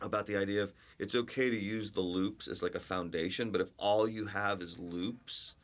about 0.00 0.26
the 0.26 0.36
idea 0.36 0.62
of 0.62 0.72
it's 0.98 1.14
okay 1.14 1.50
to 1.50 1.56
use 1.56 1.90
the 1.92 2.00
loops 2.00 2.46
as 2.46 2.62
like 2.62 2.74
a 2.74 2.80
foundation 2.80 3.50
but 3.50 3.60
if 3.60 3.70
all 3.78 4.08
you 4.08 4.26
have 4.26 4.62
is 4.62 4.78
loops 4.78 5.54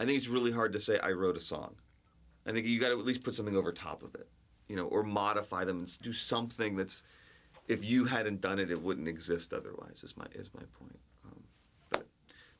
I 0.00 0.06
think 0.06 0.16
it's 0.16 0.28
really 0.28 0.50
hard 0.50 0.72
to 0.72 0.80
say 0.80 0.98
I 0.98 1.10
wrote 1.10 1.36
a 1.36 1.40
song. 1.40 1.74
I 2.46 2.52
think 2.52 2.64
you 2.64 2.80
got 2.80 2.88
to 2.88 2.98
at 2.98 3.04
least 3.04 3.22
put 3.22 3.34
something 3.34 3.54
over 3.54 3.70
top 3.70 4.02
of 4.02 4.14
it, 4.14 4.28
you 4.66 4.74
know, 4.74 4.86
or 4.86 5.02
modify 5.02 5.64
them 5.66 5.80
and 5.80 6.02
do 6.02 6.14
something 6.14 6.74
that's 6.74 7.02
if 7.68 7.84
you 7.84 8.06
hadn't 8.06 8.40
done 8.40 8.58
it, 8.58 8.70
it 8.70 8.80
wouldn't 8.80 9.08
exist 9.08 9.52
otherwise. 9.52 10.02
Is 10.02 10.16
my 10.16 10.24
is 10.32 10.48
my 10.54 10.62
point. 10.78 10.98
Um, 11.26 11.42
but 11.90 12.06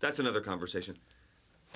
that's 0.00 0.18
another 0.18 0.42
conversation. 0.42 0.98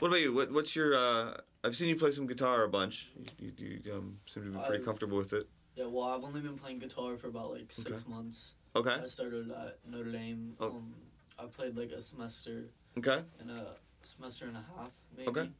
What 0.00 0.08
about 0.08 0.20
you? 0.20 0.34
What, 0.34 0.52
what's 0.52 0.76
your? 0.76 0.94
Uh, 0.94 1.38
I've 1.64 1.74
seen 1.74 1.88
you 1.88 1.96
play 1.96 2.10
some 2.10 2.26
guitar 2.26 2.64
a 2.64 2.68
bunch. 2.68 3.08
You, 3.38 3.52
you, 3.56 3.80
you 3.82 3.94
um, 3.94 4.18
seem 4.26 4.42
to 4.44 4.50
be 4.50 4.58
pretty 4.58 4.74
I've- 4.74 4.84
comfortable 4.84 5.16
with 5.16 5.32
it. 5.32 5.48
Yeah, 5.76 5.86
well, 5.86 6.04
I've 6.04 6.22
only 6.22 6.40
been 6.40 6.58
playing 6.58 6.78
guitar 6.78 7.16
for 7.16 7.28
about 7.28 7.52
like 7.52 7.72
six 7.72 8.06
months. 8.06 8.54
Okay. 8.76 8.90
I 9.02 9.06
started 9.06 9.50
at 9.50 9.78
Notre 9.86 10.10
Dame. 10.10 10.54
Oh. 10.60 10.66
Um, 10.70 10.94
I 11.38 11.46
played 11.46 11.76
like 11.76 11.90
a 11.90 12.00
semester 12.00 12.70
Okay. 12.98 13.20
and 13.40 13.50
a 13.50 13.76
semester 14.02 14.46
and 14.46 14.56
a 14.56 14.64
half, 14.76 14.94
maybe. 15.16 15.28
Okay. 15.28 15.50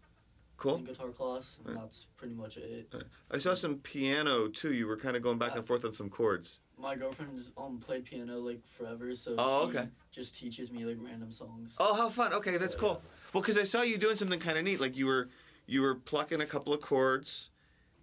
Cool. 0.56 0.78
Guitar 0.78 1.08
class, 1.08 1.58
and 1.58 1.75
Right. 1.75 1.82
that's 1.82 2.06
pretty 2.16 2.34
much 2.34 2.56
it. 2.56 2.93
I 3.31 3.38
saw 3.38 3.55
some 3.55 3.78
piano 3.78 4.46
too. 4.49 4.72
You 4.72 4.87
were 4.87 4.96
kind 4.96 5.16
of 5.16 5.22
going 5.22 5.37
back 5.37 5.56
and 5.56 5.66
forth 5.66 5.84
on 5.84 5.93
some 5.93 6.08
chords. 6.08 6.61
My 6.78 6.94
girlfriend's 6.94 7.50
um 7.56 7.78
played 7.78 8.05
piano 8.05 8.38
like 8.38 8.64
forever, 8.66 9.14
so 9.16 9.34
Oh, 9.37 9.70
she 9.70 9.78
okay. 9.78 9.88
just 10.12 10.34
teaches 10.37 10.70
me 10.70 10.84
like 10.84 10.99
random 11.00 11.32
songs. 11.32 11.76
Oh, 11.81 11.94
how 11.94 12.08
fun! 12.08 12.32
Okay, 12.34 12.56
that's 12.56 12.75
So, 12.75 12.81
cool. 12.81 13.02
Well, 13.32 13.43
because 13.43 13.58
I 13.58 13.64
saw 13.64 13.82
you 13.82 13.99
doing 13.99 14.14
something 14.16 14.38
kind 14.38 14.56
of 14.56 14.64
neat. 14.64 14.81
Like 14.81 14.96
you 14.96 15.06
were 15.06 15.28
you 15.66 15.82
were 15.82 15.96
plucking 15.96 16.40
a 16.40 16.46
couple 16.46 16.72
of 16.72 16.81
chords, 16.81 17.50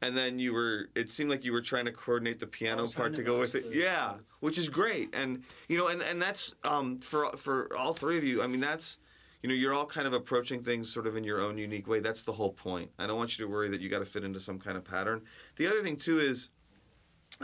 and 0.02 0.18
then 0.18 0.40
you 0.40 0.54
were. 0.54 0.90
It 0.96 1.12
seemed 1.12 1.30
like 1.30 1.44
you 1.44 1.52
were 1.52 1.62
trying 1.62 1.86
to 1.86 1.92
coordinate 1.92 2.40
the 2.40 2.48
piano 2.48 2.88
part 2.88 3.12
to 3.12 3.18
to 3.18 3.24
go 3.24 3.40
with 3.40 3.56
it. 3.56 3.66
Yeah, 3.72 4.10
chords. 4.10 4.38
which 4.40 4.58
is 4.58 4.70
great. 4.70 5.16
And 5.16 5.44
you 5.68 5.78
know, 5.78 5.88
and 5.88 6.02
and 6.02 6.22
that's 6.22 6.56
um 6.64 6.98
for 7.00 7.30
for 7.32 7.76
all 7.78 7.94
three 7.94 8.18
of 8.18 8.24
you. 8.24 8.44
I 8.44 8.48
mean, 8.48 8.62
that's. 8.62 9.00
You 9.44 9.50
know, 9.50 9.56
you're 9.56 9.74
all 9.74 9.88
kind 9.88 10.06
of 10.06 10.14
approaching 10.14 10.62
things 10.62 10.94
sort 10.94 11.08
of 11.08 11.16
in 11.16 11.24
your 11.24 11.42
own 11.42 11.58
unique 11.58 11.88
way. 11.88 12.00
That's 12.00 12.22
the 12.22 12.32
whole 12.32 12.52
point. 12.52 12.92
I 13.00 13.08
don't 13.08 13.18
want 13.18 13.40
you 13.40 13.46
to 13.46 13.52
worry 13.52 13.70
that 13.70 13.82
you 13.82 13.90
got 13.90 13.98
to 13.98 14.06
fit 14.06 14.24
into 14.24 14.40
some 14.40 14.60
kind 14.60 14.78
of 14.78 14.84
pattern. 14.84 15.24
The 15.56 15.66
other 15.66 15.82
thing 15.82 15.96
too 15.98 16.20
is, 16.20 16.52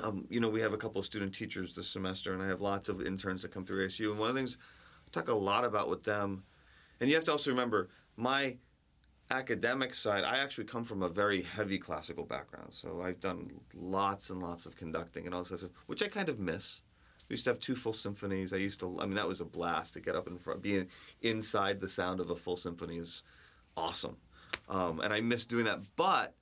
um, 0.03 0.27
you 0.30 0.39
know, 0.39 0.48
we 0.48 0.62
have 0.62 0.74
a 0.74 0.77
couple 0.77 1.00
of 1.00 1.07
student 1.07 1.33
teachers 1.33 1.75
this 1.75 1.88
semester, 1.88 2.36
and 2.36 2.44
I 2.44 2.45
have 2.50 2.62
lots 2.62 2.88
of 2.88 3.01
interns 3.01 3.42
that 3.42 3.50
come 3.50 3.65
through 3.65 3.88
ASU. 3.88 4.12
And 4.12 4.19
one 4.19 4.30
of 4.30 4.36
the 4.36 4.39
things 4.39 4.60
I 5.07 5.10
talk 5.12 5.27
a 5.27 5.33
lot 5.33 5.65
about 5.65 5.89
with 5.89 6.03
them, 6.03 6.44
and 7.01 7.10
you 7.10 7.15
have 7.15 7.24
to 7.24 7.31
also 7.31 7.50
remember 7.50 7.89
my 8.15 8.57
academic 9.29 9.94
side. 9.94 10.24
I 10.24 10.38
actually 10.38 10.65
come 10.65 10.83
from 10.83 11.01
a 11.03 11.09
very 11.09 11.41
heavy 11.41 11.77
classical 11.77 12.25
background, 12.25 12.74
so 12.74 13.01
I've 13.01 13.19
done 13.19 13.51
lots 13.74 14.29
and 14.29 14.41
lots 14.41 14.65
of 14.65 14.75
conducting 14.75 15.25
and 15.25 15.36
all 15.36 15.43
this 15.43 15.60
stuff, 15.60 15.72
which 15.86 16.01
I 16.01 16.07
kind 16.07 16.29
of 16.29 16.39
miss. 16.39 16.81
We 17.29 17.34
used 17.34 17.43
to 17.43 17.50
have 17.50 17.60
two 17.60 17.75
full 17.75 17.93
symphonies. 17.93 18.53
I 18.53 18.57
used 18.57 18.79
to, 18.79 18.98
I 19.01 19.05
mean, 19.05 19.15
that 19.15 19.27
was 19.27 19.41
a 19.41 19.46
blast 19.46 19.93
to 19.96 20.00
get 20.00 20.15
up 20.15 20.27
in 20.27 20.38
front, 20.38 20.62
being 20.62 20.88
inside 21.22 21.81
the 21.81 21.89
sound 21.89 22.19
of 22.19 22.29
a 22.29 22.36
full 22.36 22.55
symphony 22.55 22.98
is 22.98 23.24
awesome, 23.75 24.17
um, 24.69 25.01
and 25.01 25.13
I 25.13 25.22
miss 25.22 25.46
doing 25.46 25.65
that. 25.65 25.81
But 25.98 26.34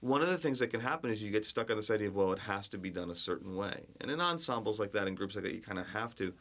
one 0.00 0.22
of 0.22 0.28
the 0.28 0.38
things 0.38 0.58
that 0.60 0.68
can 0.68 0.80
happen 0.80 1.10
is 1.10 1.22
you 1.22 1.30
get 1.30 1.44
stuck 1.44 1.70
on 1.70 1.76
this 1.76 1.90
idea 1.90 2.08
of 2.08 2.16
well, 2.16 2.32
it 2.32 2.38
has 2.40 2.66
to 2.68 2.78
be 2.78 2.90
done 2.90 3.10
a 3.10 3.14
certain 3.14 3.56
way, 3.56 3.86
and 4.00 4.10
in 4.10 4.20
ensembles 4.20 4.80
like 4.80 4.92
that, 4.92 5.06
in 5.06 5.14
groups 5.14 5.36
like 5.36 5.44
that, 5.44 5.54
you 5.54 5.60
kind 5.60 5.78
of 5.78 5.86
have 5.88 6.14
to. 6.16 6.32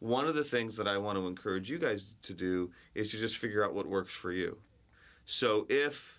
One 0.00 0.26
of 0.26 0.34
the 0.34 0.44
things 0.44 0.76
that 0.76 0.88
I 0.88 0.96
want 0.96 1.18
to 1.18 1.26
encourage 1.26 1.70
you 1.70 1.78
guys 1.78 2.14
to 2.22 2.32
do 2.32 2.70
is 2.94 3.10
to 3.10 3.18
just 3.18 3.36
figure 3.36 3.62
out 3.62 3.74
what 3.74 3.86
works 3.86 4.14
for 4.14 4.32
you. 4.32 4.56
So 5.32 5.64
if 5.68 6.18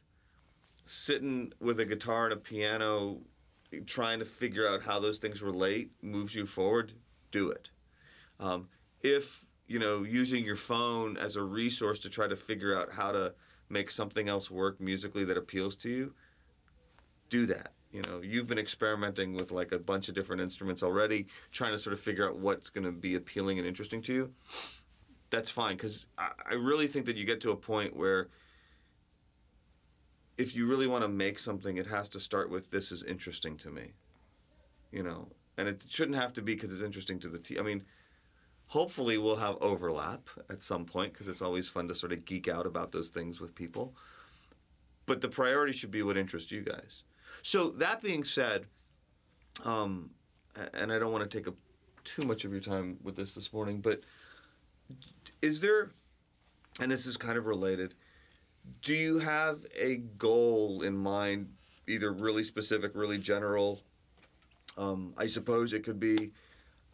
sitting 0.83 1.51
with 1.59 1.81
a 1.81 1.85
guitar 1.85 2.23
and 2.23 2.33
a 2.33 2.37
piano, 2.37 3.19
trying 3.85 4.19
to 4.19 4.25
figure 4.25 4.65
out 4.65 4.83
how 4.83 5.01
those 5.01 5.17
things 5.17 5.41
relate 5.41 5.91
moves 6.01 6.33
you 6.33 6.45
forward, 6.45 6.93
do 7.29 7.49
it. 7.49 7.71
Um, 8.39 8.69
if 9.01 9.47
you 9.67 9.79
know 9.79 10.03
using 10.03 10.45
your 10.45 10.55
phone 10.55 11.17
as 11.17 11.35
a 11.35 11.43
resource 11.43 11.99
to 11.99 12.09
try 12.09 12.29
to 12.29 12.37
figure 12.37 12.73
out 12.73 12.93
how 12.93 13.11
to 13.11 13.33
make 13.67 13.91
something 13.91 14.29
else 14.29 14.49
work 14.49 14.79
musically 14.79 15.25
that 15.25 15.37
appeals 15.37 15.75
to 15.77 15.89
you, 15.89 16.13
do 17.29 17.45
that. 17.47 17.73
You 17.91 18.03
know, 18.03 18.21
you've 18.21 18.47
been 18.47 18.57
experimenting 18.57 19.33
with 19.33 19.51
like 19.51 19.73
a 19.73 19.79
bunch 19.79 20.07
of 20.07 20.15
different 20.15 20.41
instruments 20.41 20.83
already, 20.83 21.27
trying 21.51 21.73
to 21.73 21.79
sort 21.79 21.93
of 21.93 21.99
figure 21.99 22.25
out 22.29 22.37
what's 22.37 22.69
going 22.69 22.85
to 22.85 22.93
be 22.93 23.15
appealing 23.15 23.57
and 23.57 23.67
interesting 23.67 24.01
to 24.03 24.13
you. 24.13 24.33
That's 25.31 25.49
fine 25.49 25.75
because 25.75 26.07
I, 26.17 26.29
I 26.51 26.53
really 26.53 26.87
think 26.87 27.07
that 27.07 27.17
you 27.17 27.25
get 27.25 27.41
to 27.41 27.51
a 27.51 27.57
point 27.57 27.93
where 27.93 28.29
if 30.37 30.55
you 30.55 30.67
really 30.67 30.87
want 30.87 31.03
to 31.03 31.09
make 31.09 31.39
something, 31.39 31.77
it 31.77 31.87
has 31.87 32.09
to 32.09 32.19
start 32.19 32.49
with 32.49 32.71
this 32.71 32.91
is 32.91 33.03
interesting 33.03 33.57
to 33.57 33.69
me. 33.69 33.93
You 34.91 35.03
know, 35.03 35.29
and 35.57 35.67
it 35.67 35.85
shouldn't 35.89 36.17
have 36.17 36.33
to 36.33 36.41
be 36.41 36.55
because 36.55 36.71
it's 36.73 36.81
interesting 36.81 37.19
to 37.19 37.29
the 37.29 37.39
team. 37.39 37.59
I 37.59 37.63
mean, 37.63 37.83
hopefully 38.67 39.17
we'll 39.17 39.35
have 39.35 39.57
overlap 39.61 40.29
at 40.49 40.63
some 40.63 40.85
point 40.85 41.13
because 41.13 41.27
it's 41.27 41.41
always 41.41 41.67
fun 41.69 41.87
to 41.87 41.95
sort 41.95 42.11
of 42.11 42.25
geek 42.25 42.47
out 42.47 42.65
about 42.65 42.91
those 42.91 43.09
things 43.09 43.39
with 43.39 43.55
people. 43.55 43.95
But 45.05 45.21
the 45.21 45.29
priority 45.29 45.73
should 45.73 45.91
be 45.91 46.03
what 46.03 46.17
interests 46.17 46.51
you 46.51 46.61
guys. 46.61 47.03
So 47.41 47.69
that 47.71 48.01
being 48.01 48.23
said, 48.23 48.65
um, 49.65 50.11
and 50.73 50.91
I 50.91 50.99
don't 50.99 51.11
want 51.11 51.29
to 51.29 51.37
take 51.37 51.47
up 51.47 51.55
too 52.03 52.23
much 52.23 52.45
of 52.45 52.51
your 52.51 52.61
time 52.61 52.97
with 53.03 53.15
this 53.15 53.35
this 53.35 53.53
morning, 53.53 53.79
but 53.79 54.01
is 55.41 55.61
there, 55.61 55.91
and 56.79 56.91
this 56.91 57.05
is 57.05 57.17
kind 57.17 57.37
of 57.37 57.45
related, 57.47 57.93
do 58.83 58.93
you 58.93 59.19
have 59.19 59.65
a 59.79 59.97
goal 59.97 60.81
in 60.81 60.97
mind, 60.97 61.53
either 61.87 62.11
really 62.11 62.43
specific, 62.43 62.91
really 62.95 63.17
general? 63.17 63.81
Um, 64.77 65.13
I 65.17 65.27
suppose 65.27 65.73
it 65.73 65.83
could 65.83 65.99
be, 65.99 66.31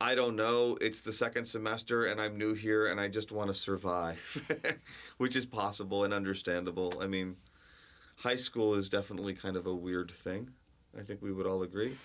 I 0.01 0.15
don't 0.15 0.36
know, 0.36 0.77
it's 0.81 1.01
the 1.01 1.13
second 1.13 1.45
semester 1.45 2.05
and 2.05 2.19
I'm 2.19 2.38
new 2.38 2.53
here 2.53 2.88
and 2.88 3.00
I 3.00 3.07
just 3.07 3.31
want 3.31 3.50
to 3.50 3.53
survive, 3.53 4.79
which 5.17 5.36
is 5.36 5.45
possible 5.45 6.03
and 6.03 6.13
understandable. 6.13 6.93
I 7.01 7.07
mean, 7.07 7.38
high 8.17 8.36
school 8.36 8.74
is 8.74 8.89
definitely 8.89 9.33
kind 9.33 9.55
of 9.55 9.67
a 9.67 9.74
weird 9.74 10.12
thing. 10.12 10.50
I 10.97 11.03
think 11.03 11.21
we 11.21 11.31
would 11.31 11.47
all 11.47 11.63
agree. 11.63 11.95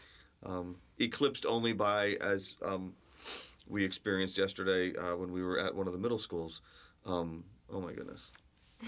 Um, 0.44 0.76
eclipsed 0.98 1.46
only 1.46 1.72
by, 1.72 2.16
as 2.20 2.56
um, 2.64 2.94
we 3.66 3.84
experienced 3.84 4.36
yesterday 4.36 4.94
uh, 4.96 5.16
when 5.16 5.32
we 5.32 5.42
were 5.42 5.58
at 5.58 5.74
one 5.74 5.86
of 5.86 5.92
the 5.92 5.98
middle 5.98 6.18
schools. 6.18 6.60
Um, 7.06 7.44
oh 7.72 7.80
my 7.80 7.92
goodness. 7.92 8.30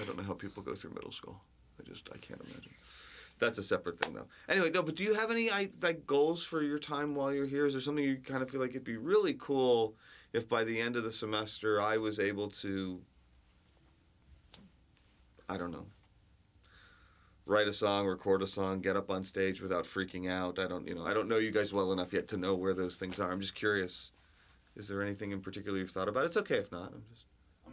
I 0.00 0.04
don't 0.04 0.16
know 0.16 0.24
how 0.24 0.34
people 0.34 0.62
go 0.62 0.74
through 0.74 0.90
middle 0.90 1.12
school. 1.12 1.40
I 1.78 1.88
just, 1.88 2.08
I 2.12 2.18
can't 2.18 2.40
imagine. 2.40 2.72
That's 3.38 3.58
a 3.58 3.62
separate 3.62 3.98
thing, 3.98 4.14
though. 4.14 4.26
Anyway, 4.48 4.70
no. 4.70 4.82
But 4.82 4.94
do 4.94 5.04
you 5.04 5.14
have 5.14 5.30
any 5.30 5.50
I, 5.50 5.68
like 5.82 6.06
goals 6.06 6.44
for 6.44 6.62
your 6.62 6.78
time 6.78 7.14
while 7.14 7.32
you're 7.32 7.46
here? 7.46 7.66
Is 7.66 7.74
there 7.74 7.82
something 7.82 8.04
you 8.04 8.16
kind 8.16 8.42
of 8.42 8.50
feel 8.50 8.60
like 8.60 8.70
it'd 8.70 8.84
be 8.84 8.96
really 8.96 9.34
cool 9.34 9.94
if 10.32 10.48
by 10.48 10.64
the 10.64 10.80
end 10.80 10.96
of 10.96 11.02
the 11.02 11.12
semester 11.12 11.80
I 11.80 11.96
was 11.96 12.20
able 12.20 12.48
to, 12.50 13.00
I 15.48 15.56
don't 15.56 15.72
know, 15.72 15.86
write 17.46 17.68
a 17.68 17.72
song, 17.72 18.06
record 18.06 18.42
a 18.42 18.46
song, 18.46 18.80
get 18.80 18.96
up 18.96 19.10
on 19.10 19.24
stage 19.24 19.60
without 19.60 19.84
freaking 19.84 20.30
out? 20.30 20.58
I 20.58 20.68
don't, 20.68 20.86
you 20.88 20.94
know, 20.94 21.04
I 21.04 21.12
don't 21.12 21.28
know 21.28 21.38
you 21.38 21.50
guys 21.50 21.72
well 21.72 21.92
enough 21.92 22.12
yet 22.12 22.28
to 22.28 22.36
know 22.36 22.54
where 22.54 22.74
those 22.74 22.96
things 22.96 23.18
are. 23.18 23.32
I'm 23.32 23.40
just 23.40 23.54
curious. 23.54 24.12
Is 24.76 24.88
there 24.88 25.02
anything 25.02 25.32
in 25.32 25.40
particular 25.40 25.78
you've 25.78 25.90
thought 25.90 26.08
about? 26.08 26.24
It's 26.24 26.36
okay 26.36 26.58
if 26.58 26.72
not. 26.72 26.92
I'm 26.92 27.02
just 27.12 27.23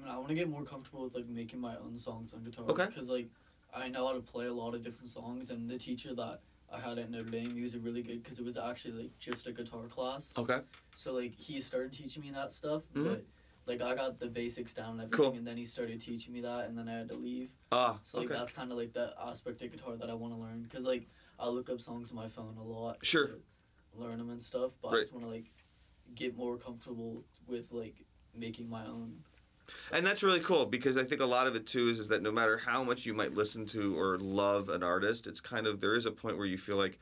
mean, 0.01 0.12
I 0.13 0.17
want 0.17 0.29
to 0.29 0.36
get 0.36 0.50
more 0.50 0.63
comfortable 0.63 1.03
with 1.03 1.15
like 1.15 1.27
making 1.27 1.60
my 1.60 1.75
own 1.77 1.98
songs 1.98 2.34
on 2.34 2.43
guitar. 2.43 2.65
Okay. 2.70 2.86
Because 2.86 3.10
like, 3.10 3.27
I 3.74 3.88
know 3.88 4.08
how 4.08 4.13
to 4.13 4.20
play 4.22 4.48
a 4.48 4.53
lot 4.53 4.74
of 4.75 4.84
different 4.84 5.10
songs, 5.10 5.50
and 5.50 5.70
the 5.70 5.77
teacher 5.77 6.13
that 6.15 6.41
I 6.74 6.79
had 6.79 6.98
at 6.98 7.10
Notre 7.10 7.29
Dame, 7.29 7.55
he 7.55 7.62
was 7.62 7.77
really 7.77 8.01
good 8.01 8.24
because 8.24 8.39
it 8.39 8.46
was 8.46 8.58
actually 8.58 9.03
like 9.03 9.20
just 9.20 9.48
a 9.48 9.51
guitar 9.51 9.84
class. 9.88 10.34
okay. 10.38 10.60
So 10.96 11.13
like 11.13 11.38
he 11.39 11.60
started 11.60 11.91
teaching 11.91 12.22
me 12.22 12.31
that 12.31 12.51
stuff, 12.51 12.84
Mhm. 12.93 13.03
but 13.05 13.25
like 13.67 13.81
I 13.81 13.96
got 13.96 14.20
the 14.20 14.27
basics 14.27 14.74
down 14.74 14.91
and 14.91 15.01
everything, 15.03 15.25
Cool. 15.25 15.34
and 15.38 15.48
then 15.48 15.55
he 15.58 15.65
started 15.65 16.00
teaching 16.01 16.34
me 16.34 16.41
that, 16.41 16.65
and 16.67 16.77
then 16.77 16.88
I 16.89 16.93
had 16.93 17.10
to 17.10 17.15
leave. 17.15 17.55
Ah, 17.72 18.00
So 18.03 18.17
like 18.20 18.29
okay. 18.29 18.38
that's 18.39 18.53
kind 18.53 18.72
of 18.72 18.77
like 18.77 18.93
the 18.93 19.13
aspect 19.22 19.62
of 19.62 19.72
guitar 19.72 19.96
that 19.98 20.10
I 20.10 20.13
want 20.13 20.34
to 20.34 20.39
learn 20.39 20.63
because 20.63 20.86
like 20.86 21.08
I 21.39 21.48
look 21.48 21.70
up 21.70 21.79
songs 21.79 22.12
on 22.12 22.17
my 22.17 22.27
phone 22.27 22.58
a 22.58 22.63
lot. 22.63 22.98
Sure. 23.05 23.27
to 23.27 23.41
learn 23.96 24.17
them 24.17 24.29
and 24.29 24.41
stuff, 24.41 24.72
but 24.81 24.91
Right. 24.91 24.98
I 24.98 25.01
just 25.01 25.13
want 25.13 25.25
to 25.25 25.29
like 25.29 25.51
get 26.15 26.36
more 26.38 26.58
comfortable 26.58 27.24
with 27.48 27.72
like 27.74 28.05
making 28.34 28.70
my 28.70 28.86
own. 28.86 29.24
And 29.91 30.06
that's 30.06 30.24
really 30.24 30.39
cool 30.39 30.65
because 30.65 30.98
I 30.98 31.03
think 31.03 31.22
a 31.22 31.25
lot 31.25 31.48
of 31.48 31.56
it 31.56 31.65
too 31.68 31.89
is, 31.89 32.00
is 32.00 32.08
that 32.10 32.22
no 32.22 32.32
matter 32.32 32.58
how 32.58 32.84
much 32.84 33.06
you 33.06 33.13
might 33.13 33.34
listen 33.34 33.65
to 33.68 33.98
or 34.00 34.18
love 34.18 34.70
an 34.70 34.84
artist, 34.84 35.27
it's 35.27 35.41
kind 35.41 35.68
of 35.68 35.80
there 35.82 35.96
is 35.96 36.06
a 36.06 36.12
point 36.12 36.38
where 36.38 36.46
you 36.46 36.58
feel 36.58 36.77
like 36.77 37.00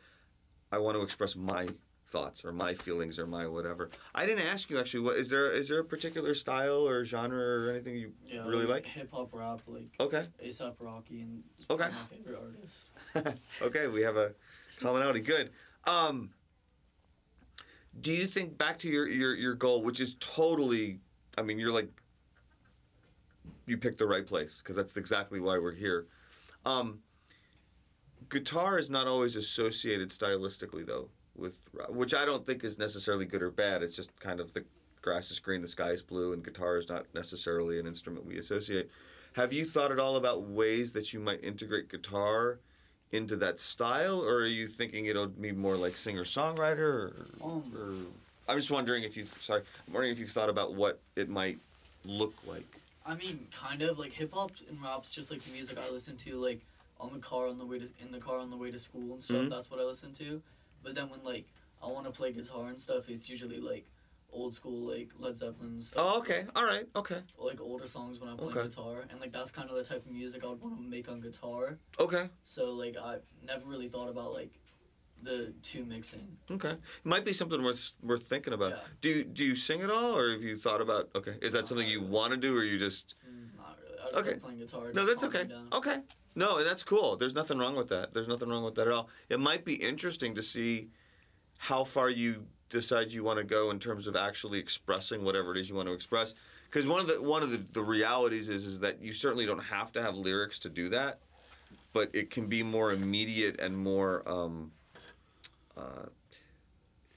I 0.72 0.78
want 0.78 0.96
to 0.98 1.02
express 1.04 1.36
my 1.36 1.68
thoughts 2.08 2.44
or 2.44 2.52
my 2.52 2.74
feelings 2.74 3.20
or 3.20 3.28
my 3.28 3.46
whatever. 3.48 3.90
I 4.16 4.26
didn't 4.26 4.46
ask 4.46 4.70
you 4.70 4.80
actually 4.80 5.02
what 5.02 5.18
is 5.18 5.30
there 5.30 5.52
is 5.52 5.70
there 5.70 5.80
a 5.80 5.84
particular 5.84 6.34
style 6.34 6.88
or 6.88 7.04
genre 7.06 7.38
or 7.68 7.70
anything 7.72 7.96
you 7.96 8.14
Yeah, 8.28 8.48
really 8.48 8.66
like? 8.66 8.86
hip 8.86 9.10
hop 9.12 9.30
rap, 9.34 9.62
like 9.68 9.90
Okay. 10.00 10.24
ASAP 10.44 10.76
Rocky, 10.80 11.22
and 11.22 11.44
Okay. 11.70 11.90
my 11.90 12.04
favorite 12.06 12.40
artist. 12.42 13.40
okay, 13.62 13.88
we 13.88 14.02
have 14.02 14.18
a 14.18 14.34
commonality. 14.78 15.20
Good. 15.22 15.52
Um, 15.88 16.32
do 18.00 18.12
you 18.12 18.26
think 18.28 18.58
back 18.58 18.80
to 18.80 18.90
your, 18.90 19.08
your 19.08 19.36
your 19.36 19.54
goal, 19.56 19.84
which 19.84 20.00
is 20.00 20.16
totally, 20.20 21.00
I 21.38 21.42
mean, 21.42 21.60
you're 21.60 21.72
like, 21.72 21.90
you 23.70 23.78
picked 23.78 23.98
the 23.98 24.08
right 24.08 24.26
place 24.26 24.60
because 24.60 24.76
that's 24.76 24.98
exactly 24.98 25.40
why 25.40 25.58
we're 25.58 25.74
here. 25.74 26.08
Um, 26.66 27.00
guitar 28.30 28.80
is 28.80 28.90
not 28.90 29.08
always 29.08 29.36
associated 29.36 30.10
stylistically 30.10 30.86
though 30.86 31.10
with 31.36 31.70
which 31.90 32.14
I 32.14 32.26
don't 32.26 32.46
think 32.46 32.64
is 32.64 32.78
necessarily 32.78 33.26
good 33.26 33.42
or 33.42 33.52
bad. 33.52 33.82
It's 33.82 33.96
just 33.96 34.18
kind 34.20 34.40
of 34.40 34.54
the 34.54 34.64
grass 35.02 35.32
is 35.32 35.40
green, 35.40 35.62
the 35.62 35.68
sky 35.68 35.92
is 35.92 36.02
blue, 36.02 36.34
and 36.34 36.44
guitar 36.44 36.78
is 36.78 36.90
not 36.90 37.06
necessarily 37.14 37.80
an 37.80 37.88
instrument 37.88 38.26
we 38.26 38.38
associate. 38.38 38.90
Have 39.34 39.54
you 39.54 39.66
thought 39.66 39.92
at 39.92 40.00
all 40.00 40.18
about 40.18 40.44
ways 40.44 40.92
that 40.94 41.14
you 41.14 41.20
might 41.20 41.42
integrate 41.44 41.90
guitar 41.90 42.60
into 43.12 43.36
that 43.38 43.60
style, 43.60 44.22
or 44.22 44.40
are 44.42 44.46
you 44.46 44.68
thinking 44.68 45.06
it'll 45.06 45.28
be 45.28 45.52
more 45.52 45.76
like 45.76 45.98
singer 45.98 46.24
songwriter? 46.24 46.80
Or, 46.80 47.26
Um, 47.42 47.64
or 47.74 48.52
I'm 48.52 48.58
just 48.58 48.72
wondering 48.72 49.04
if 49.04 49.16
you 49.16 49.26
sorry, 49.40 49.62
I'm 49.88 49.94
wondering 49.94 50.12
if 50.12 50.20
you've 50.20 50.32
thought 50.32 50.50
about 50.50 50.74
what 50.74 51.00
it 51.16 51.30
might 51.30 51.60
look 52.06 52.34
like. 52.46 52.66
I 53.10 53.16
mean, 53.16 53.48
kind 53.52 53.82
of 53.82 53.98
like 53.98 54.14
hip 54.14 54.34
hop 54.34 54.52
and 54.70 54.80
rap's 54.84 55.12
just 55.12 55.32
like 55.32 55.42
the 55.42 55.52
music 55.52 55.80
I 55.80 55.90
listen 55.90 56.16
to, 56.18 56.36
like 56.36 56.62
on 57.00 57.12
the 57.12 57.18
car 57.20 57.48
on 57.48 57.58
the 57.58 57.66
way 57.66 57.80
to 57.80 57.88
in 58.00 58.12
the 58.12 58.20
car 58.20 58.38
on 58.38 58.50
the 58.50 58.56
way 58.58 58.70
to 58.70 58.78
school 58.78 59.14
and 59.14 59.24
stuff. 59.24 59.38
Mhm. 59.46 59.50
That's 59.50 59.72
what 59.72 59.80
I 59.80 59.84
listen 59.84 60.14
to. 60.14 60.44
But 60.84 60.94
then 60.94 61.10
when 61.10 61.24
like 61.24 61.48
I 61.82 61.88
want 61.88 62.06
to 62.06 62.12
play 62.12 62.32
guitar 62.32 62.68
and 62.68 62.80
stuff, 62.80 63.10
it's 63.10 63.28
usually 63.28 63.60
like 63.60 63.86
old 64.32 64.54
school 64.54 64.88
like 64.96 65.10
Led 65.18 65.36
Zeppelin 65.38 65.82
stuff. 65.82 66.06
Oh, 66.08 66.20
okay, 66.20 66.46
all 66.56 66.66
right, 66.66 66.88
okay, 66.96 67.22
Or, 67.36 67.48
like 67.48 67.60
older 67.60 67.88
songs 67.88 68.20
when 68.20 68.30
I'm 68.30 68.38
playing 68.38 68.60
Okay. 68.60 68.68
guitar, 68.68 69.06
and 69.10 69.20
like 69.20 69.32
that's 69.32 69.52
kind 69.52 69.72
of 69.72 69.76
the 69.76 69.84
type 69.84 70.06
of 70.06 70.12
music 70.12 70.44
I 70.46 70.50
would 70.50 70.62
want 70.62 70.76
to 70.78 70.82
make 70.82 71.10
on 71.10 71.20
guitar. 71.20 71.80
okay, 72.00 72.30
So 72.44 72.74
like 72.76 72.96
I 72.96 73.18
never 73.44 73.66
really 73.66 73.88
thought 73.88 74.10
about 74.10 74.34
like 74.34 74.52
the 75.24 75.54
two 75.62 75.86
mixing. 75.86 76.38
okay. 76.52 76.72
It 76.72 76.80
might 77.04 77.26
be 77.26 77.34
something 77.34 77.64
worth 77.64 77.94
worth 78.02 78.24
thinking 78.28 78.54
about. 78.54 78.72
Yeah. 78.72 78.78
Do 79.02 79.10
you, 79.10 79.24
do 79.24 79.46
you 79.46 79.56
sing 79.56 79.82
at 79.82 79.90
all, 79.90 80.18
or 80.18 80.32
have 80.32 80.42
you 80.42 80.56
thought 80.56 80.82
about? 80.82 81.10
Okay, 81.16 81.36
is 81.42 81.54
that 81.54 81.62
No, 81.62 81.66
something 81.68 81.88
not 81.88 81.94
you 81.94 82.02
want 82.02 82.32
to 82.32 82.38
do, 82.38 82.56
or 82.58 82.64
you 82.64 82.78
just? 82.80 83.16
Mm, 83.30 83.58
Not 83.58 83.78
really. 83.82 84.00
I 84.00 84.04
just 84.06 84.18
Okay. 84.18 84.30
like 84.32 84.40
playing 84.42 84.60
guitar. 84.60 84.88
It 84.90 84.96
No, 84.96 85.06
that's 85.06 85.24
okay. 85.24 85.48
Okay. 85.74 85.98
No, 86.36 86.64
that's 86.64 86.84
cool. 86.84 87.18
There's 87.18 87.34
nothing 87.36 87.58
wrong 87.58 87.76
with 87.76 87.90
that. 87.90 88.14
There's 88.14 88.28
nothing 88.28 88.50
wrong 88.50 88.64
with 88.64 88.76
that 88.76 88.88
at 88.88 88.94
all. 88.94 89.10
It 89.30 89.40
might 89.40 89.66
be 89.66 89.74
interesting 89.74 90.36
to 90.36 90.42
see 90.42 90.90
how 91.58 91.84
far 91.84 92.10
you 92.10 92.46
decide 92.70 93.12
you 93.12 93.24
want 93.24 93.40
to 93.40 93.44
go 93.44 93.72
in 93.72 93.80
terms 93.80 94.08
of 94.08 94.16
actually 94.16 94.60
expressing 94.60 95.24
whatever 95.26 95.52
it 95.52 95.58
is 95.58 95.68
you 95.70 95.76
want 95.76 95.88
to 95.88 95.94
express. 95.94 96.36
Because 96.66 96.88
one 96.88 97.00
of 97.02 97.08
the 97.08 97.22
one 97.22 97.42
of 97.44 97.50
the, 97.52 97.58
the 97.74 97.82
realities 97.82 98.48
is 98.48 98.66
is 98.66 98.80
that 98.80 99.02
you 99.02 99.12
certainly 99.12 99.46
don't 99.46 99.64
have 99.64 99.92
to 99.94 100.02
have 100.02 100.16
lyrics 100.16 100.60
to 100.60 100.70
do 100.70 100.88
that, 100.90 101.20
but 101.94 102.10
it 102.14 102.30
can 102.30 102.46
be 102.48 102.62
more 102.64 102.94
immediate 102.94 103.60
and 103.60 103.76
more. 103.78 104.24
Um, 104.28 104.72
uh, 105.80 106.06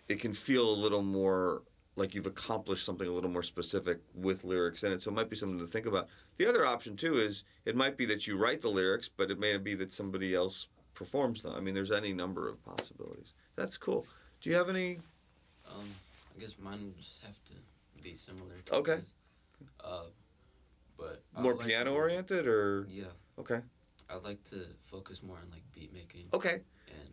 it 0.09 0.21
can 0.21 0.33
feel 0.33 0.69
a 0.69 0.75
little 0.75 1.03
more 1.03 1.63
like 1.97 2.15
you've 2.15 2.27
accomplished 2.27 2.85
something 2.87 3.07
a 3.07 3.13
little 3.13 3.31
more 3.31 3.43
specific 3.43 3.99
with 4.15 4.45
lyrics 4.45 4.83
in 4.83 4.93
it. 4.93 5.03
So 5.03 5.11
it 5.11 5.15
might 5.15 5.29
be 5.29 5.37
something 5.37 5.59
to 5.59 5.67
think 5.67 5.87
about. 5.87 6.09
The 6.39 6.49
other 6.49 6.65
option 6.65 6.97
too 6.97 7.15
is 7.15 7.45
it 7.67 7.77
might 7.77 7.97
be 7.97 8.07
that 8.07 8.27
you 8.27 8.37
write 8.39 8.63
the 8.63 8.69
lyrics, 8.69 9.09
but 9.09 9.31
it 9.31 9.39
may 9.39 9.57
be 9.59 9.75
that 9.75 9.93
somebody 9.93 10.35
else 10.35 10.69
performs 10.95 11.43
them. 11.43 11.55
I 11.55 11.61
mean, 11.61 11.75
there's 11.75 11.91
any 11.93 12.13
number 12.13 12.49
of 12.49 12.63
possibilities. 12.65 13.35
That's 13.57 13.77
cool. 13.77 14.07
Do 14.41 14.51
you 14.51 14.57
have 14.57 14.69
any? 14.71 14.99
Um, 15.67 15.85
I 16.35 16.41
guess 16.41 16.57
mine 16.59 16.83
would 16.85 16.99
just 16.99 17.23
have 17.25 17.39
to 17.45 17.53
be 18.03 18.15
similar. 18.15 18.55
To 18.67 18.75
Okay. 18.77 18.97
his. 18.97 19.13
Uh, 19.85 20.05
but 20.97 21.23
More 21.39 21.55
like 21.55 21.67
piano 21.67 21.95
oriented 21.95 22.47
or 22.47 22.87
Yeah, 22.91 23.05
okay, 23.39 23.61
I'd 24.09 24.23
like 24.23 24.43
to 24.45 24.67
focus 24.83 25.23
more 25.23 25.37
on 25.37 25.51
like 25.51 25.63
beat 25.73 25.93
making 25.93 26.29
okay, 26.33 26.61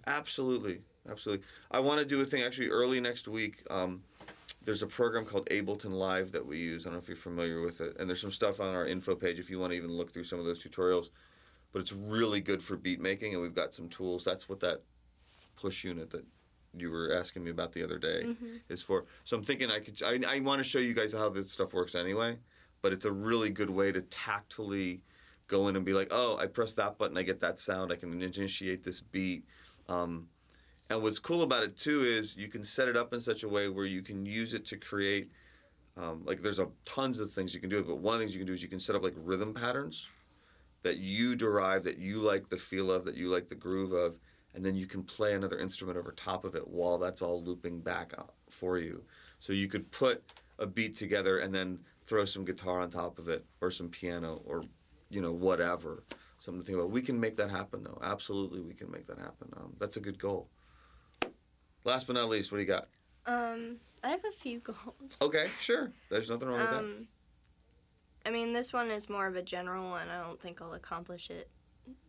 absolutely, 0.07 0.81
absolutely. 1.09 1.45
I 1.71 1.79
want 1.79 1.99
to 1.99 2.05
do 2.05 2.21
a 2.21 2.25
thing 2.25 2.43
actually 2.43 2.69
early 2.69 2.99
next 3.01 3.27
week. 3.27 3.63
Um, 3.69 4.01
there's 4.63 4.83
a 4.83 4.87
program 4.87 5.25
called 5.25 5.47
Ableton 5.49 5.91
Live 5.91 6.31
that 6.33 6.45
we 6.45 6.57
use. 6.57 6.85
I 6.85 6.89
don't 6.89 6.93
know 6.93 6.99
if 6.99 7.07
you're 7.07 7.17
familiar 7.17 7.61
with 7.61 7.81
it, 7.81 7.95
and 7.99 8.09
there's 8.09 8.21
some 8.21 8.31
stuff 8.31 8.59
on 8.59 8.73
our 8.73 8.85
info 8.85 9.15
page 9.15 9.39
if 9.39 9.49
you 9.49 9.59
want 9.59 9.71
to 9.71 9.77
even 9.77 9.91
look 9.91 10.11
through 10.13 10.25
some 10.25 10.39
of 10.39 10.45
those 10.45 10.63
tutorials. 10.63 11.09
But 11.71 11.81
it's 11.81 11.93
really 11.93 12.41
good 12.41 12.61
for 12.61 12.75
beat 12.75 12.99
making, 12.99 13.33
and 13.33 13.41
we've 13.41 13.53
got 13.55 13.73
some 13.73 13.89
tools. 13.89 14.25
That's 14.25 14.49
what 14.49 14.59
that 14.61 14.81
push 15.55 15.83
unit 15.83 16.09
that 16.11 16.25
you 16.75 16.89
were 16.91 17.13
asking 17.17 17.43
me 17.43 17.51
about 17.51 17.73
the 17.73 17.83
other 17.83 17.97
day 17.97 18.23
Mm-hmm. 18.25 18.45
is 18.69 18.81
for. 18.83 19.05
So 19.23 19.37
I'm 19.37 19.43
thinking 19.43 19.69
I 19.71 19.79
could. 19.79 20.01
I, 20.03 20.19
I 20.27 20.39
want 20.41 20.59
to 20.59 20.63
show 20.63 20.79
you 20.79 20.93
guys 20.93 21.13
how 21.13 21.29
this 21.29 21.51
stuff 21.51 21.73
works 21.73 21.95
anyway. 21.95 22.37
But 22.81 22.93
it's 22.93 23.05
a 23.05 23.11
really 23.11 23.49
good 23.49 23.69
way 23.69 23.91
to 23.91 24.01
tactily 24.03 25.01
go 25.47 25.67
in 25.67 25.75
and 25.75 25.83
be 25.83 25.93
like, 25.93 26.07
oh, 26.11 26.37
I 26.37 26.47
press 26.47 26.73
that 26.73 26.97
button, 26.97 27.17
I 27.17 27.23
get 27.23 27.41
that 27.41 27.59
sound, 27.59 27.91
I 27.91 27.95
can 27.97 28.21
initiate 28.21 28.83
this 28.83 29.01
beat. 29.01 29.43
Um, 29.89 30.27
and 30.89 31.03
what's 31.03 31.19
cool 31.19 31.43
about 31.43 31.63
it 31.63 31.75
too 31.75 32.01
is 32.01 32.37
you 32.37 32.47
can 32.47 32.63
set 32.63 32.87
it 32.87 32.95
up 32.95 33.13
in 33.13 33.19
such 33.19 33.43
a 33.43 33.49
way 33.49 33.67
where 33.67 33.85
you 33.85 34.01
can 34.01 34.25
use 34.25 34.53
it 34.53 34.65
to 34.67 34.77
create. 34.77 35.29
Um, 35.97 36.23
like 36.23 36.41
there's 36.41 36.59
a 36.59 36.69
tons 36.85 37.19
of 37.19 37.31
things 37.31 37.53
you 37.53 37.59
can 37.59 37.69
do, 37.69 37.83
but 37.83 37.97
one 37.97 38.13
of 38.13 38.19
the 38.19 38.25
things 38.25 38.33
you 38.33 38.39
can 38.39 38.47
do 38.47 38.53
is 38.53 38.63
you 38.63 38.69
can 38.69 38.79
set 38.79 38.95
up 38.95 39.03
like 39.03 39.15
rhythm 39.17 39.53
patterns 39.53 40.07
that 40.83 40.97
you 40.97 41.35
derive, 41.35 41.83
that 41.83 41.97
you 41.97 42.21
like 42.21 42.49
the 42.49 42.57
feel 42.57 42.89
of, 42.89 43.03
that 43.03 43.17
you 43.17 43.29
like 43.29 43.49
the 43.49 43.55
groove 43.55 43.91
of, 43.91 44.17
and 44.55 44.65
then 44.65 44.75
you 44.75 44.87
can 44.87 45.03
play 45.03 45.33
another 45.33 45.59
instrument 45.59 45.97
over 45.97 46.11
top 46.11 46.45
of 46.45 46.55
it 46.55 46.67
while 46.67 46.97
that's 46.97 47.21
all 47.21 47.43
looping 47.43 47.81
back 47.81 48.13
for 48.49 48.77
you. 48.77 49.03
So 49.39 49.51
you 49.51 49.67
could 49.67 49.91
put 49.91 50.23
a 50.57 50.65
beat 50.65 50.95
together 50.95 51.39
and 51.39 51.53
then 51.53 51.79
throw 52.07 52.25
some 52.25 52.45
guitar 52.45 52.79
on 52.79 52.89
top 52.89 53.19
of 53.19 53.27
it, 53.27 53.45
or 53.61 53.69
some 53.69 53.89
piano, 53.89 54.41
or 54.45 54.63
you 55.09 55.21
know 55.21 55.31
whatever. 55.31 56.03
Something 56.39 56.61
to 56.61 56.65
think 56.65 56.77
about. 56.79 56.89
We 56.91 57.01
can 57.01 57.19
make 57.19 57.35
that 57.37 57.49
happen, 57.51 57.83
though. 57.83 57.99
Absolutely, 58.01 58.61
we 58.61 58.73
can 58.73 58.89
make 58.89 59.05
that 59.07 59.17
happen. 59.19 59.49
Um, 59.57 59.73
that's 59.77 59.97
a 59.97 59.99
good 59.99 60.17
goal. 60.17 60.47
Last 61.83 62.07
but 62.07 62.13
not 62.13 62.29
least, 62.29 62.51
what 62.51 62.57
do 62.57 62.63
you 62.63 62.67
got? 62.67 62.87
Um, 63.25 63.75
I 64.03 64.09
have 64.09 64.23
a 64.25 64.31
few 64.31 64.59
goals. 64.63 65.17
Okay, 65.21 65.47
sure. 65.59 65.91
There's 66.09 66.29
nothing 66.29 66.47
wrong 66.47 66.59
with 66.61 66.69
that. 66.71 66.79
Um, 66.79 67.07
I 68.25 68.31
mean, 68.31 68.53
this 68.53 68.71
one 68.71 68.89
is 68.89 69.09
more 69.09 69.27
of 69.27 69.35
a 69.35 69.41
general 69.41 69.89
one. 69.89 70.07
I 70.09 70.21
don't 70.25 70.41
think 70.41 70.61
I'll 70.61 70.73
accomplish 70.73 71.29
it 71.29 71.49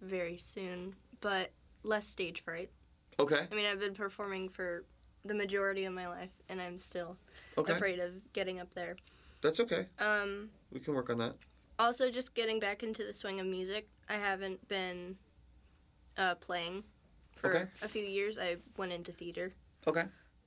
very 0.01 0.37
soon, 0.37 0.95
but 1.21 1.51
less 1.83 2.07
stage 2.07 2.43
fright. 2.43 2.71
Okay. 3.19 3.47
I 3.51 3.55
mean, 3.55 3.67
I've 3.67 3.81
been 3.81 3.95
performing 3.95 4.49
for 4.49 4.85
the 5.25 5.35
majority 5.35 5.85
of 5.85 5.93
my 5.93 6.07
life, 6.09 6.31
and 6.49 6.61
I'm 6.61 6.79
still 6.79 7.17
Okay. 7.59 7.73
afraid 7.73 7.99
of 7.99 8.13
getting 8.33 8.61
up 8.61 8.75
there. 8.75 8.97
That's 9.43 9.59
okay. 9.61 9.87
Um, 9.99 10.51
We 10.71 10.79
can 10.81 10.95
work 10.95 11.11
on 11.11 11.19
that. 11.19 11.35
Also, 11.81 12.11
just 12.11 12.35
getting 12.35 12.61
back 12.61 12.83
into 12.83 13.05
the 13.05 13.15
swing 13.15 13.41
of 13.41 13.47
music. 13.47 13.89
I 14.09 14.15
haven't 14.15 14.67
been 14.69 15.17
uh, 16.19 16.35
playing 16.37 16.85
for 17.37 17.51
Okay. 17.57 17.71
a 17.83 17.89
few 17.89 18.03
years. 18.03 18.39
I 18.39 18.57
went 18.77 18.93
into 18.93 19.13
theater. 19.13 19.55
Okay. 19.87 20.05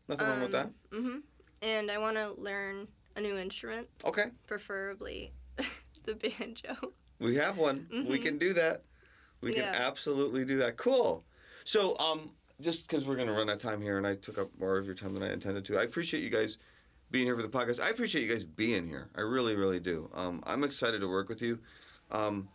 Nothing 0.07 0.27
wrong 0.27 0.41
with 0.41 0.51
that. 0.51 0.69
Mm-hmm. 0.91 1.17
And 1.63 1.89
I 1.89 1.97
want 1.97 2.17
to 2.17 2.33
learn 2.33 2.87
a 3.15 3.21
new 3.21 3.37
instrument, 3.37 3.87
Okay. 4.05 4.25
preferably 4.47 5.31
the 6.05 6.15
banjo. 6.15 6.75
We 7.19 7.35
have 7.35 7.57
one. 7.57 7.87
We 7.91 8.19
Mhm. 8.19 8.21
can 8.21 8.37
do 8.37 8.53
that. 8.53 8.83
We 9.41 9.51
can 9.53 9.63
absolutely 9.65 10.45
do 10.45 10.57
that. 10.57 10.77
Cool. 10.77 11.25
So, 11.63 11.97
um, 11.97 12.31
just 12.61 12.87
because 12.87 13.05
we're 13.05 13.15
going 13.15 13.27
to 13.27 13.33
run 13.33 13.49
out 13.49 13.55
of 13.55 13.61
time 13.61 13.81
here, 13.81 13.97
and 13.97 14.05
I 14.05 14.15
took 14.15 14.37
up 14.37 14.49
more 14.59 14.77
of 14.77 14.85
your 14.85 14.95
time 14.95 15.13
than 15.13 15.23
I 15.23 15.31
intended 15.33 15.65
to, 15.65 15.77
I 15.77 15.83
appreciate 15.83 16.21
you 16.23 16.29
guys 16.29 16.57
being 17.13 17.27
here 17.27 17.35
for 17.35 17.43
the 17.43 17.47
podcast. 17.47 17.79
I 17.79 17.89
appreciate 17.89 18.23
you 18.23 18.27
guys 18.27 18.43
being 18.43 18.87
here. 18.87 19.07
I 19.15 19.21
really, 19.21 19.55
really 19.55 19.79
do. 19.79 20.09
Um, 20.15 20.41
I'm 20.47 20.63
excited 20.63 20.99
to 21.01 21.07
work 21.07 21.29
with 21.29 21.43
you. 21.43 21.59
Um, 22.09 22.49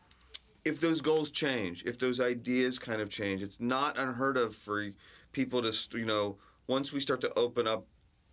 if 0.65 0.81
those 0.81 1.00
goals 1.00 1.31
change, 1.31 1.85
if 1.87 1.97
those 1.97 2.21
ideas 2.21 2.77
kind 2.77 3.00
of 3.00 3.09
change, 3.09 3.41
it's 3.41 3.61
not 3.61 3.97
unheard 3.97 4.37
of 4.37 4.57
for 4.57 4.91
people 5.31 5.62
to, 5.62 5.99
you 5.99 6.05
know, 6.05 6.38
once 6.67 6.93
we 6.93 6.99
start 6.99 7.21
to 7.21 7.33
open 7.38 7.69
up 7.69 7.87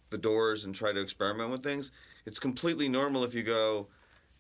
the 0.10 0.18
doors 0.18 0.66
and 0.66 0.74
try 0.74 0.92
to 0.92 1.00
experiment 1.00 1.52
with 1.52 1.62
things, 1.62 1.92
it's 2.26 2.40
completely 2.40 2.90
normal 2.90 3.24
if 3.24 3.36
you 3.36 3.44
go, 3.44 3.88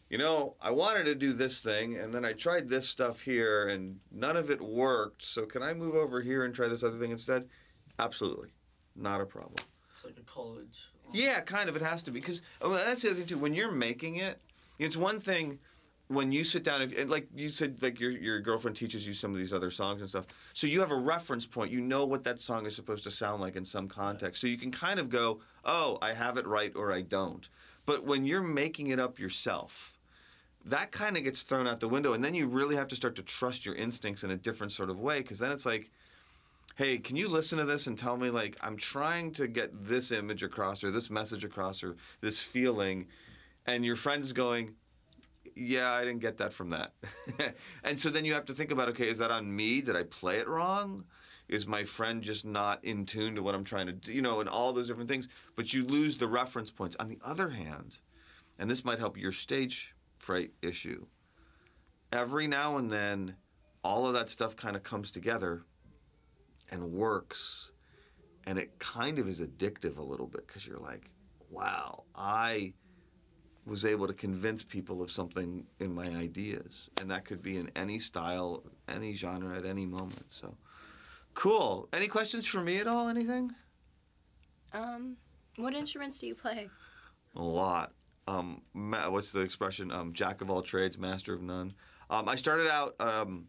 you 0.10 0.18
know, 0.18 0.56
I 0.60 0.72
wanted 0.72 1.04
to 1.04 1.13
do 1.13 1.34
this 1.34 1.62
thing 1.62 1.98
and 1.98 2.12
then 2.12 2.25
I 2.25 2.34
tried 2.34 2.68
this 2.68 2.89
stuff 2.89 3.22
here 3.22 3.68
and 3.68 4.00
none 4.12 4.36
of 4.36 4.50
it 4.50 4.60
worked. 4.60 5.24
So 5.24 5.46
can 5.46 5.62
I 5.62 5.75
move 5.75 5.94
over 5.94 6.20
here 6.20 6.46
and 6.46 6.56
try 6.56 6.68
this 6.68 6.84
other 6.84 6.98
thing 6.98 7.12
instead? 7.12 7.48
Absolutely. 8.00 8.50
Not 8.96 9.22
a 9.22 9.25
problem. 9.25 9.63
It's 9.94 10.04
like 10.04 10.18
a 10.18 10.24
college. 10.24 10.89
Yeah, 11.15 11.39
kind 11.41 11.69
of. 11.69 11.75
It 11.75 11.81
has 11.81 12.03
to 12.03 12.12
be 12.12 12.19
because 12.19 12.41
oh, 12.62 12.69
well, 12.72 12.86
that's 12.86 13.01
the 13.01 13.10
other 13.10 13.17
thing 13.17 13.27
too. 13.27 13.38
When 13.38 13.53
you're 13.53 13.72
making 13.72 14.17
it, 14.17 14.39
it's 14.79 14.98
one 14.98 15.19
thing 15.19 15.60
when 16.07 16.31
you 16.31 16.43
sit 16.43 16.63
down 16.63 16.81
and 16.81 17.10
like 17.10 17.27
you 17.36 17.50
said, 17.50 17.81
like 17.81 18.00
your 18.00 18.12
your 18.12 18.39
girlfriend 18.39 18.77
teaches 18.77 19.07
you 19.07 19.13
some 19.13 19.31
of 19.31 19.38
these 19.38 19.53
other 19.53 19.72
songs 19.72 20.01
and 20.01 20.10
stuff. 20.10 20.27
So 20.53 20.67
you 20.67 20.79
have 20.81 20.91
a 20.91 20.98
reference 20.98 21.45
point. 21.45 21.72
You 21.72 21.81
know 21.81 22.05
what 22.05 22.24
that 22.25 22.41
song 22.41 22.65
is 22.65 22.75
supposed 22.75 23.03
to 23.05 23.12
sound 23.12 23.41
like 23.41 23.55
in 23.55 23.65
some 23.65 23.88
context. 23.88 24.41
So 24.41 24.48
you 24.48 24.57
can 24.57 24.72
kind 24.72 25.00
of 25.00 25.10
go, 25.10 25.39
oh, 25.63 25.98
I 26.01 26.13
have 26.13 26.38
it 26.38 26.45
right 26.45 26.74
or 26.75 26.93
I 26.93 27.01
don't. 27.01 27.48
But 27.86 28.03
when 28.03 28.25
you're 28.25 28.41
making 28.41 28.88
it 28.88 29.00
up 29.00 29.19
yourself, 29.19 29.98
that 30.65 30.91
kind 30.91 31.17
of 31.17 31.24
gets 31.24 31.43
thrown 31.43 31.67
out 31.67 31.79
the 31.79 31.88
window, 31.88 32.13
and 32.13 32.24
then 32.24 32.34
you 32.34 32.48
really 32.48 32.75
have 32.75 32.88
to 32.89 32.95
start 32.95 33.15
to 33.15 33.24
trust 33.24 33.65
your 33.65 33.75
instincts 33.75 34.24
in 34.24 34.31
a 34.31 34.38
different 34.38 34.72
sort 34.72 34.89
of 34.89 35.00
way. 35.00 35.22
Because 35.22 35.39
then 35.39 35.51
it's 35.51 35.65
like 35.65 35.91
hey, 36.75 36.98
can 36.98 37.15
you 37.15 37.29
listen 37.29 37.58
to 37.58 37.65
this 37.65 37.88
and 37.88 37.98
tell 37.98 38.17
me 38.17 38.29
like 38.29 38.58
I'm 38.62 38.77
trying 38.77 39.32
to 39.34 39.48
get 39.48 39.86
this 39.86 40.12
image 40.12 40.44
across 40.44 40.84
or 40.84 40.91
this 40.91 41.10
message 41.10 41.44
across 41.44 41.84
or 41.84 41.96
this 42.22 42.39
feeling, 42.39 43.08
and 43.65 43.86
your 43.86 43.96
friend's 43.96 44.34
going, 44.34 44.75
yeah, 45.55 45.91
I 45.91 46.03
didn't 46.03 46.20
get 46.20 46.38
that 46.38 46.53
from 46.53 46.72
that, 46.72 46.94
and 47.84 47.98
so 47.98 48.10
then 48.10 48.25
you 48.25 48.34
have 48.34 48.46
to 48.46 48.53
think 48.53 48.72
about 48.72 48.89
okay, 48.89 49.10
is 49.10 49.17
that 49.20 49.32
on 49.32 49.55
me? 49.55 49.82
Did 49.82 49.96
I 49.96 50.03
play 50.03 50.38
it 50.38 50.48
wrong? 50.48 51.05
Is 51.48 51.67
my 51.67 51.84
friend 51.84 52.24
just 52.24 52.44
not 52.44 52.84
in 52.84 53.05
tune 53.05 53.36
to 53.36 53.44
what 53.44 53.55
I'm 53.55 53.63
trying 53.63 53.86
to 53.86 53.94
do? 53.94 54.12
You 54.12 54.22
know, 54.22 54.39
and 54.39 54.50
all 54.50 54.74
those 54.74 54.88
different 54.88 55.10
things. 55.10 55.29
But 55.55 55.74
you 55.74 55.86
lose 55.86 56.17
the 56.17 56.27
reference 56.27 56.72
points. 56.72 56.96
On 57.00 57.08
the 57.08 57.20
other 57.24 57.50
hand, 57.50 58.00
and 58.58 58.70
this 58.70 58.84
might 58.84 58.98
help 58.98 59.15
your 59.15 59.32
stage 59.32 59.96
fright 60.17 60.51
issue. 60.63 61.05
Every 62.12 62.48
now 62.48 62.77
and 62.77 62.91
then, 62.91 63.36
all 63.84 64.08
of 64.08 64.13
that 64.13 64.32
stuff 64.32 64.55
kind 64.55 64.75
of 64.75 64.82
comes 64.82 65.12
together 65.12 65.65
and 66.72 66.91
works 66.91 67.72
and 68.45 68.57
it 68.60 68.77
kind 68.79 69.19
of 69.19 69.27
is 69.27 69.41
addictive 69.41 69.98
a 69.98 70.03
little 70.03 70.27
bit 70.27 70.48
because 70.48 70.65
you're 70.65 70.79
like 70.79 71.12
wow 71.49 72.04
i 72.15 72.73
was 73.65 73.84
able 73.84 74.08
to 74.08 74.13
convince 74.13 74.63
people 74.63 75.01
of 75.01 75.10
something 75.10 75.65
in 75.80 75.93
my 75.93 76.08
ideas. 76.08 76.89
And 76.99 77.10
that 77.10 77.25
could 77.25 77.41
be 77.41 77.58
in 77.58 77.71
any 77.75 77.99
style 77.99 78.63
any 78.88 79.15
genre 79.15 79.58
at 79.58 79.65
any 79.65 79.86
moment 79.86 80.32
so. 80.32 80.56
Cool. 81.34 81.89
Any 81.91 82.08
questions 82.08 82.45
for 82.47 82.62
me 82.62 82.78
at 82.78 82.88
all? 82.88 83.10
Anything? 83.10 83.51
Um, 84.71 85.17
what 85.58 85.73
instruments 85.73 86.19
do 86.19 86.28
you 86.28 86.36
play? 86.36 86.69
a 87.36 87.41
lot. 87.43 87.91
Um, 88.28 88.62
ma- 88.73 89.10
what's 89.10 89.32
the 89.32 89.41
expression? 89.41 89.91
Um, 89.91 90.13
jack 90.13 90.39
of 90.39 90.49
all 90.49 90.62
trades 90.62 90.97
master 90.97 91.34
of 91.34 91.41
none. 91.41 91.73
Um, 92.10 92.30
i 92.30 92.36
started 92.36 92.69
out 92.69 92.95
um, 92.99 93.47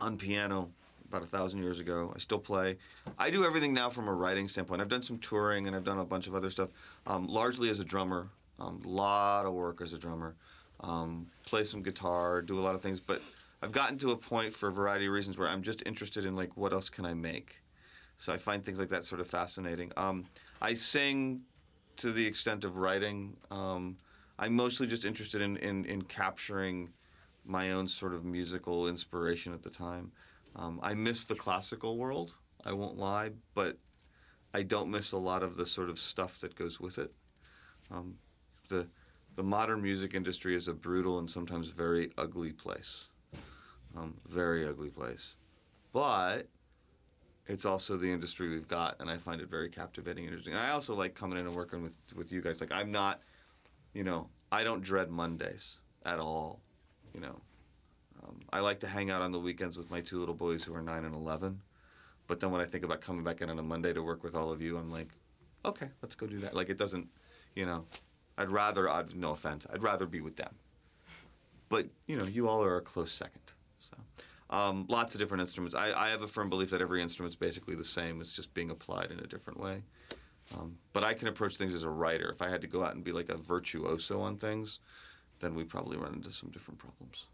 on 0.00 0.16
piano 0.16 0.72
about 1.14 1.24
a 1.24 1.30
thousand 1.30 1.62
years 1.62 1.78
ago. 1.78 2.12
I 2.14 2.18
still 2.18 2.40
play. 2.40 2.76
I 3.18 3.30
do 3.30 3.44
everything 3.44 3.72
now 3.72 3.88
from 3.88 4.08
a 4.08 4.12
writing 4.12 4.48
standpoint. 4.48 4.80
I've 4.80 4.88
done 4.88 5.02
some 5.02 5.18
touring 5.18 5.68
and 5.68 5.76
I've 5.76 5.84
done 5.84 5.98
a 5.98 6.04
bunch 6.04 6.26
of 6.26 6.34
other 6.34 6.50
stuff, 6.50 6.70
um, 7.06 7.28
largely 7.28 7.70
as 7.70 7.78
a 7.78 7.84
drummer. 7.84 8.30
A 8.58 8.64
um, 8.64 8.82
lot 8.84 9.46
of 9.46 9.52
work 9.52 9.80
as 9.80 9.92
a 9.92 9.98
drummer. 9.98 10.34
Um, 10.80 11.28
play 11.46 11.64
some 11.64 11.82
guitar, 11.82 12.42
do 12.42 12.58
a 12.58 12.62
lot 12.62 12.74
of 12.74 12.82
things, 12.82 13.00
but 13.00 13.20
I've 13.62 13.72
gotten 13.72 13.96
to 13.98 14.10
a 14.10 14.16
point 14.16 14.52
for 14.52 14.68
a 14.68 14.72
variety 14.72 15.06
of 15.06 15.12
reasons 15.12 15.38
where 15.38 15.48
I'm 15.48 15.62
just 15.62 15.82
interested 15.86 16.24
in 16.24 16.34
like 16.34 16.56
what 16.56 16.72
else 16.72 16.88
can 16.88 17.04
I 17.04 17.14
make. 17.14 17.62
So 18.18 18.32
I 18.32 18.36
find 18.36 18.64
things 18.64 18.80
like 18.80 18.90
that 18.90 19.04
sort 19.04 19.20
of 19.20 19.28
fascinating. 19.28 19.92
Um, 19.96 20.26
I 20.60 20.74
sing 20.74 21.42
to 21.96 22.10
the 22.10 22.26
extent 22.26 22.64
of 22.64 22.76
writing. 22.76 23.36
Um, 23.52 23.96
I'm 24.36 24.54
mostly 24.54 24.88
just 24.88 25.04
interested 25.04 25.40
in, 25.40 25.56
in, 25.58 25.84
in 25.84 26.02
capturing 26.02 26.90
my 27.44 27.70
own 27.72 27.86
sort 27.86 28.14
of 28.14 28.24
musical 28.24 28.88
inspiration 28.88 29.52
at 29.52 29.62
the 29.62 29.70
time. 29.70 30.10
Um, 30.56 30.80
I 30.82 30.94
miss 30.94 31.24
the 31.24 31.34
classical 31.34 31.96
world. 31.96 32.34
I 32.64 32.72
won't 32.72 32.96
lie, 32.96 33.30
but 33.54 33.78
I 34.52 34.62
don't 34.62 34.90
miss 34.90 35.12
a 35.12 35.18
lot 35.18 35.42
of 35.42 35.56
the 35.56 35.66
sort 35.66 35.90
of 35.90 35.98
stuff 35.98 36.38
that 36.40 36.54
goes 36.54 36.80
with 36.80 36.98
it. 36.98 37.12
Um, 37.90 38.16
the 38.68 38.88
the 39.34 39.42
modern 39.42 39.82
music 39.82 40.14
industry 40.14 40.54
is 40.54 40.68
a 40.68 40.74
brutal 40.74 41.18
and 41.18 41.28
sometimes 41.28 41.68
very 41.68 42.12
ugly 42.16 42.52
place. 42.52 43.08
Um, 43.96 44.14
very 44.28 44.66
ugly 44.66 44.90
place, 44.90 45.34
but 45.92 46.48
it's 47.46 47.64
also 47.64 47.96
the 47.96 48.10
industry 48.10 48.48
we've 48.48 48.66
got, 48.66 48.96
and 49.00 49.10
I 49.10 49.18
find 49.18 49.40
it 49.40 49.48
very 49.48 49.68
captivating 49.68 50.24
and 50.24 50.32
interesting. 50.32 50.54
And 50.54 50.62
I 50.62 50.70
also 50.70 50.94
like 50.94 51.14
coming 51.14 51.38
in 51.38 51.46
and 51.46 51.54
working 51.54 51.82
with 51.82 51.96
with 52.14 52.32
you 52.32 52.40
guys. 52.40 52.60
Like 52.60 52.72
I'm 52.72 52.90
not, 52.90 53.20
you 53.92 54.04
know, 54.04 54.28
I 54.50 54.64
don't 54.64 54.82
dread 54.82 55.10
Mondays 55.10 55.80
at 56.04 56.18
all. 56.18 56.60
You 57.12 57.20
know, 57.20 57.40
um, 58.24 58.40
I 58.52 58.60
like 58.60 58.80
to 58.80 58.86
hang 58.86 59.10
out 59.10 59.22
on 59.22 59.32
the 59.32 59.38
weekends 59.38 59.76
with 59.76 59.90
my 59.90 60.00
two 60.00 60.18
little 60.18 60.34
boys 60.34 60.64
who 60.64 60.74
are 60.74 60.82
nine 60.82 61.04
and 61.04 61.14
eleven. 61.14 61.60
But 62.26 62.40
then 62.40 62.50
when 62.50 62.60
I 62.60 62.64
think 62.64 62.84
about 62.84 63.00
coming 63.00 63.22
back 63.22 63.42
in 63.42 63.50
on 63.50 63.58
a 63.58 63.62
Monday 63.62 63.92
to 63.92 64.02
work 64.02 64.24
with 64.24 64.34
all 64.34 64.50
of 64.50 64.62
you, 64.62 64.78
I'm 64.78 64.88
like, 64.88 65.08
okay, 65.64 65.88
let's 66.02 66.14
go 66.14 66.26
do 66.26 66.40
that. 66.40 66.54
Like 66.54 66.70
it 66.70 66.78
doesn't, 66.78 67.08
you 67.54 67.66
know, 67.66 67.84
I'd 68.38 68.48
rather, 68.50 68.88
I'd, 68.88 69.14
no 69.14 69.32
offense, 69.32 69.66
I'd 69.72 69.82
rather 69.82 70.06
be 70.06 70.20
with 70.20 70.36
them. 70.36 70.54
But 71.68 71.86
you 72.06 72.16
know, 72.16 72.24
you 72.24 72.48
all 72.48 72.64
are 72.64 72.76
a 72.76 72.80
close 72.80 73.12
second. 73.12 73.52
So, 73.78 73.96
um, 74.48 74.86
lots 74.88 75.14
of 75.14 75.20
different 75.20 75.42
instruments. 75.42 75.74
I, 75.74 75.92
I 75.92 76.08
have 76.08 76.22
a 76.22 76.28
firm 76.28 76.48
belief 76.48 76.70
that 76.70 76.80
every 76.80 77.02
instrument's 77.02 77.36
basically 77.36 77.74
the 77.74 77.84
same. 77.84 78.20
It's 78.20 78.32
just 78.32 78.54
being 78.54 78.70
applied 78.70 79.10
in 79.10 79.18
a 79.18 79.26
different 79.26 79.60
way. 79.60 79.82
Um, 80.56 80.76
but 80.92 81.04
I 81.04 81.14
can 81.14 81.28
approach 81.28 81.56
things 81.56 81.74
as 81.74 81.82
a 81.82 81.90
writer. 81.90 82.30
If 82.30 82.42
I 82.42 82.50
had 82.50 82.60
to 82.60 82.66
go 82.66 82.84
out 82.84 82.94
and 82.94 83.02
be 83.02 83.12
like 83.12 83.28
a 83.28 83.36
virtuoso 83.36 84.20
on 84.20 84.36
things, 84.36 84.78
then 85.40 85.54
we 85.54 85.64
probably 85.64 85.96
run 85.96 86.14
into 86.14 86.30
some 86.30 86.50
different 86.50 86.78
problems. 86.78 87.26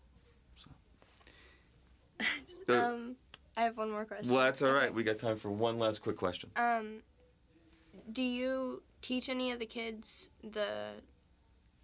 Um, 2.68 3.16
I 3.56 3.62
have 3.62 3.76
one 3.76 3.90
more 3.90 4.04
question. 4.04 4.32
well, 4.34 4.44
that's 4.44 4.62
all 4.62 4.72
right. 4.72 4.92
We 4.92 5.02
got 5.02 5.18
time 5.18 5.36
for 5.36 5.50
one 5.50 5.78
last 5.78 6.00
quick 6.02 6.16
question. 6.16 6.50
Um, 6.56 7.02
do 8.12 8.22
you 8.22 8.82
teach 9.02 9.28
any 9.28 9.50
of 9.50 9.58
the 9.58 9.66
kids 9.66 10.30
the 10.42 10.92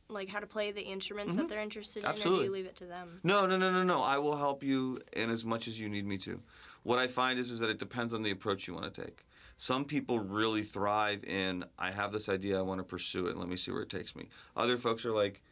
like 0.09 0.29
how 0.29 0.39
to 0.39 0.47
play 0.47 0.71
the 0.71 0.83
instruments 0.83 1.35
Mhm. 1.35 1.39
that 1.39 1.49
they're 1.49 1.61
interested 1.61 2.01
in, 2.01 2.07
or 2.07 2.11
Absolutely. 2.11 2.45
do 2.45 2.45
you 2.47 2.53
leave 2.53 2.67
it 2.67 2.77
to 2.77 2.87
them? 2.87 3.19
No, 3.25 3.45
no, 3.45 3.57
no, 3.59 3.73
no, 3.73 3.83
no. 3.83 4.01
I 4.01 4.19
will 4.19 4.37
help 4.37 4.63
you 4.63 5.01
in 5.15 5.31
as 5.31 5.45
much 5.45 5.67
as 5.67 5.81
you 5.81 5.89
need 5.89 6.07
me 6.07 6.17
to. 6.19 6.41
What 6.85 7.01
I 7.01 7.09
find 7.09 7.41
is, 7.41 7.51
is 7.51 7.59
that 7.59 7.71
it 7.71 7.79
depends 7.79 8.15
on 8.15 8.23
the 8.23 8.31
approach 8.31 8.69
you 8.69 8.75
want 8.75 8.93
to 8.95 9.03
take. 9.03 9.25
Some 9.57 9.85
people 9.85 10.21
really 10.21 10.63
thrive 10.63 11.25
in, 11.25 11.65
I 11.77 11.91
have 11.91 12.13
this 12.13 12.29
idea, 12.29 12.57
I 12.57 12.63
want 12.63 12.79
to 12.79 12.85
pursue 12.85 13.27
it, 13.27 13.37
let 13.37 13.49
me 13.49 13.57
see 13.57 13.73
where 13.73 13.83
it 13.83 13.91
takes 13.91 14.15
me. 14.15 14.29
Other 14.57 14.77
folks 14.77 15.05
are 15.05 15.11
like, 15.13 15.43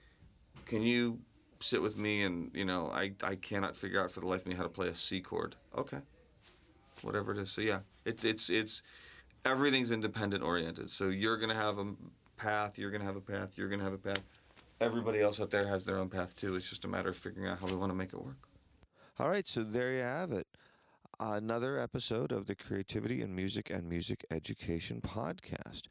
can 0.66 0.82
you 0.82 1.18
sit 1.64 1.80
with 1.80 1.96
me 1.96 2.22
and, 2.22 2.50
you 2.54 2.64
know, 2.64 2.90
I, 2.92 3.12
I 3.22 3.36
cannot 3.36 3.74
figure 3.74 4.02
out 4.02 4.10
for 4.10 4.20
the 4.20 4.26
life 4.26 4.42
of 4.42 4.46
me 4.46 4.54
how 4.54 4.62
to 4.62 4.68
play 4.68 4.88
a 4.88 4.94
C 4.94 5.20
chord. 5.20 5.56
Okay. 5.76 5.98
Whatever 7.02 7.32
it 7.32 7.38
is. 7.38 7.50
So 7.50 7.60
yeah, 7.62 7.80
it's, 8.04 8.24
it's, 8.24 8.50
it's, 8.50 8.82
everything's 9.44 9.90
independent 9.90 10.44
oriented. 10.44 10.90
So 10.90 11.08
you're 11.08 11.36
to 11.48 11.54
have 11.54 11.78
a 11.78 11.94
path, 12.36 12.78
you're 12.78 12.90
to 12.90 13.06
have 13.06 13.16
a 13.16 13.20
path, 13.20 13.52
you're 13.56 13.68
to 13.68 13.78
have 13.84 13.94
a 13.94 13.98
path. 13.98 14.22
Everybody 14.80 15.20
else 15.20 15.40
out 15.40 15.50
there 15.50 15.66
has 15.66 15.84
their 15.84 15.98
own 15.98 16.08
path 16.08 16.36
too. 16.36 16.54
It's 16.56 16.68
just 16.68 16.84
a 16.84 16.88
matter 16.88 17.08
of 17.08 17.16
figuring 17.16 17.48
out 17.50 17.60
how 17.60 17.66
we 17.66 17.76
want 17.76 17.90
to 17.90 17.96
make 17.96 18.12
it 18.12 18.22
work. 18.22 18.48
All 19.18 19.28
right, 19.28 19.46
so 19.46 19.62
there 19.62 19.92
you 19.92 20.02
have 20.02 20.32
it. 20.32 20.46
Another 21.20 21.78
episode 21.78 22.32
of 22.32 22.46
the 22.46 22.56
Creativity 22.56 23.22
in 23.22 23.34
Music 23.34 23.70
and 23.70 23.88
Music 23.88 24.24
Education 24.30 25.00
podcast. 25.00 25.82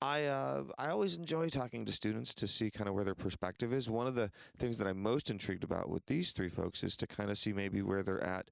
I 0.00 0.26
uh, 0.26 0.64
I 0.78 0.88
always 0.88 1.16
enjoy 1.16 1.48
talking 1.48 1.84
to 1.84 1.92
students 1.92 2.32
to 2.34 2.46
see 2.46 2.70
kind 2.70 2.88
of 2.88 2.94
where 2.94 3.04
their 3.04 3.14
perspective 3.14 3.72
is. 3.72 3.90
One 3.90 4.06
of 4.06 4.14
the 4.14 4.30
things 4.56 4.78
that 4.78 4.86
I'm 4.86 5.02
most 5.02 5.30
intrigued 5.30 5.64
about 5.64 5.88
with 5.88 6.06
these 6.06 6.32
three 6.32 6.48
folks 6.48 6.84
is 6.84 6.96
to 6.98 7.06
kind 7.06 7.30
of 7.30 7.38
see 7.38 7.52
maybe 7.52 7.82
where 7.82 8.02
they're 8.02 8.22
at 8.22 8.50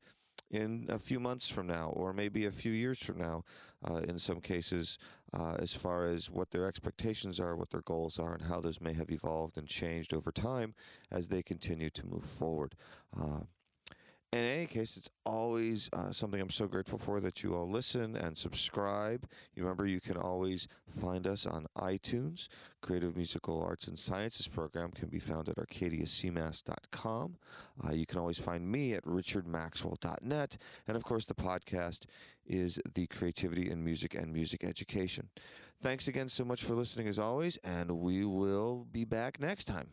in 0.50 0.86
a 0.88 0.98
few 0.98 1.18
months 1.18 1.48
from 1.48 1.66
now, 1.66 1.92
or 1.96 2.12
maybe 2.12 2.46
a 2.46 2.50
few 2.50 2.72
years 2.72 2.98
from 2.98 3.18
now, 3.18 3.42
uh, 3.88 4.00
in 4.08 4.18
some 4.18 4.40
cases, 4.40 4.98
uh, 5.32 5.56
as 5.58 5.74
far 5.74 6.06
as 6.06 6.30
what 6.30 6.50
their 6.50 6.66
expectations 6.66 7.40
are, 7.40 7.56
what 7.56 7.70
their 7.70 7.82
goals 7.82 8.18
are, 8.18 8.34
and 8.34 8.42
how 8.42 8.60
those 8.60 8.80
may 8.80 8.92
have 8.92 9.10
evolved 9.10 9.56
and 9.56 9.66
changed 9.66 10.14
over 10.14 10.30
time 10.30 10.74
as 11.10 11.28
they 11.28 11.42
continue 11.42 11.90
to 11.90 12.06
move 12.06 12.22
forward. 12.24 12.74
Uh, 13.18 13.40
in 14.32 14.40
any 14.40 14.66
case, 14.66 14.96
it's 14.96 15.08
always 15.24 15.88
uh, 15.92 16.10
something 16.10 16.40
I'm 16.40 16.50
so 16.50 16.66
grateful 16.66 16.98
for 16.98 17.20
that 17.20 17.42
you 17.42 17.54
all 17.54 17.70
listen 17.70 18.16
and 18.16 18.36
subscribe. 18.36 19.26
You 19.54 19.62
remember 19.62 19.86
you 19.86 20.00
can 20.00 20.16
always 20.16 20.68
find 20.88 21.26
us 21.26 21.46
on 21.46 21.66
iTunes. 21.78 22.48
Creative 22.82 23.16
Musical 23.16 23.62
Arts 23.62 23.86
and 23.86 23.98
Sciences 23.98 24.48
program 24.48 24.90
can 24.90 25.08
be 25.08 25.20
found 25.20 25.48
at 25.48 25.56
arcadiacmass.com. 25.56 27.36
Uh, 27.84 27.92
you 27.92 28.04
can 28.04 28.18
always 28.18 28.38
find 28.38 28.70
me 28.70 28.94
at 28.94 29.04
richardmaxwell.net. 29.04 30.56
And 30.86 30.96
of 30.96 31.04
course, 31.04 31.24
the 31.24 31.34
podcast 31.34 32.04
is 32.44 32.80
the 32.94 33.06
Creativity 33.06 33.70
in 33.70 33.82
Music 33.84 34.14
and 34.14 34.32
Music 34.32 34.64
Education. 34.64 35.28
Thanks 35.80 36.08
again 36.08 36.28
so 36.28 36.44
much 36.44 36.64
for 36.64 36.74
listening 36.74 37.06
as 37.06 37.18
always, 37.18 37.58
and 37.58 37.90
we 37.90 38.24
will 38.24 38.86
be 38.90 39.04
back 39.04 39.40
next 39.40 39.64
time. 39.64 39.90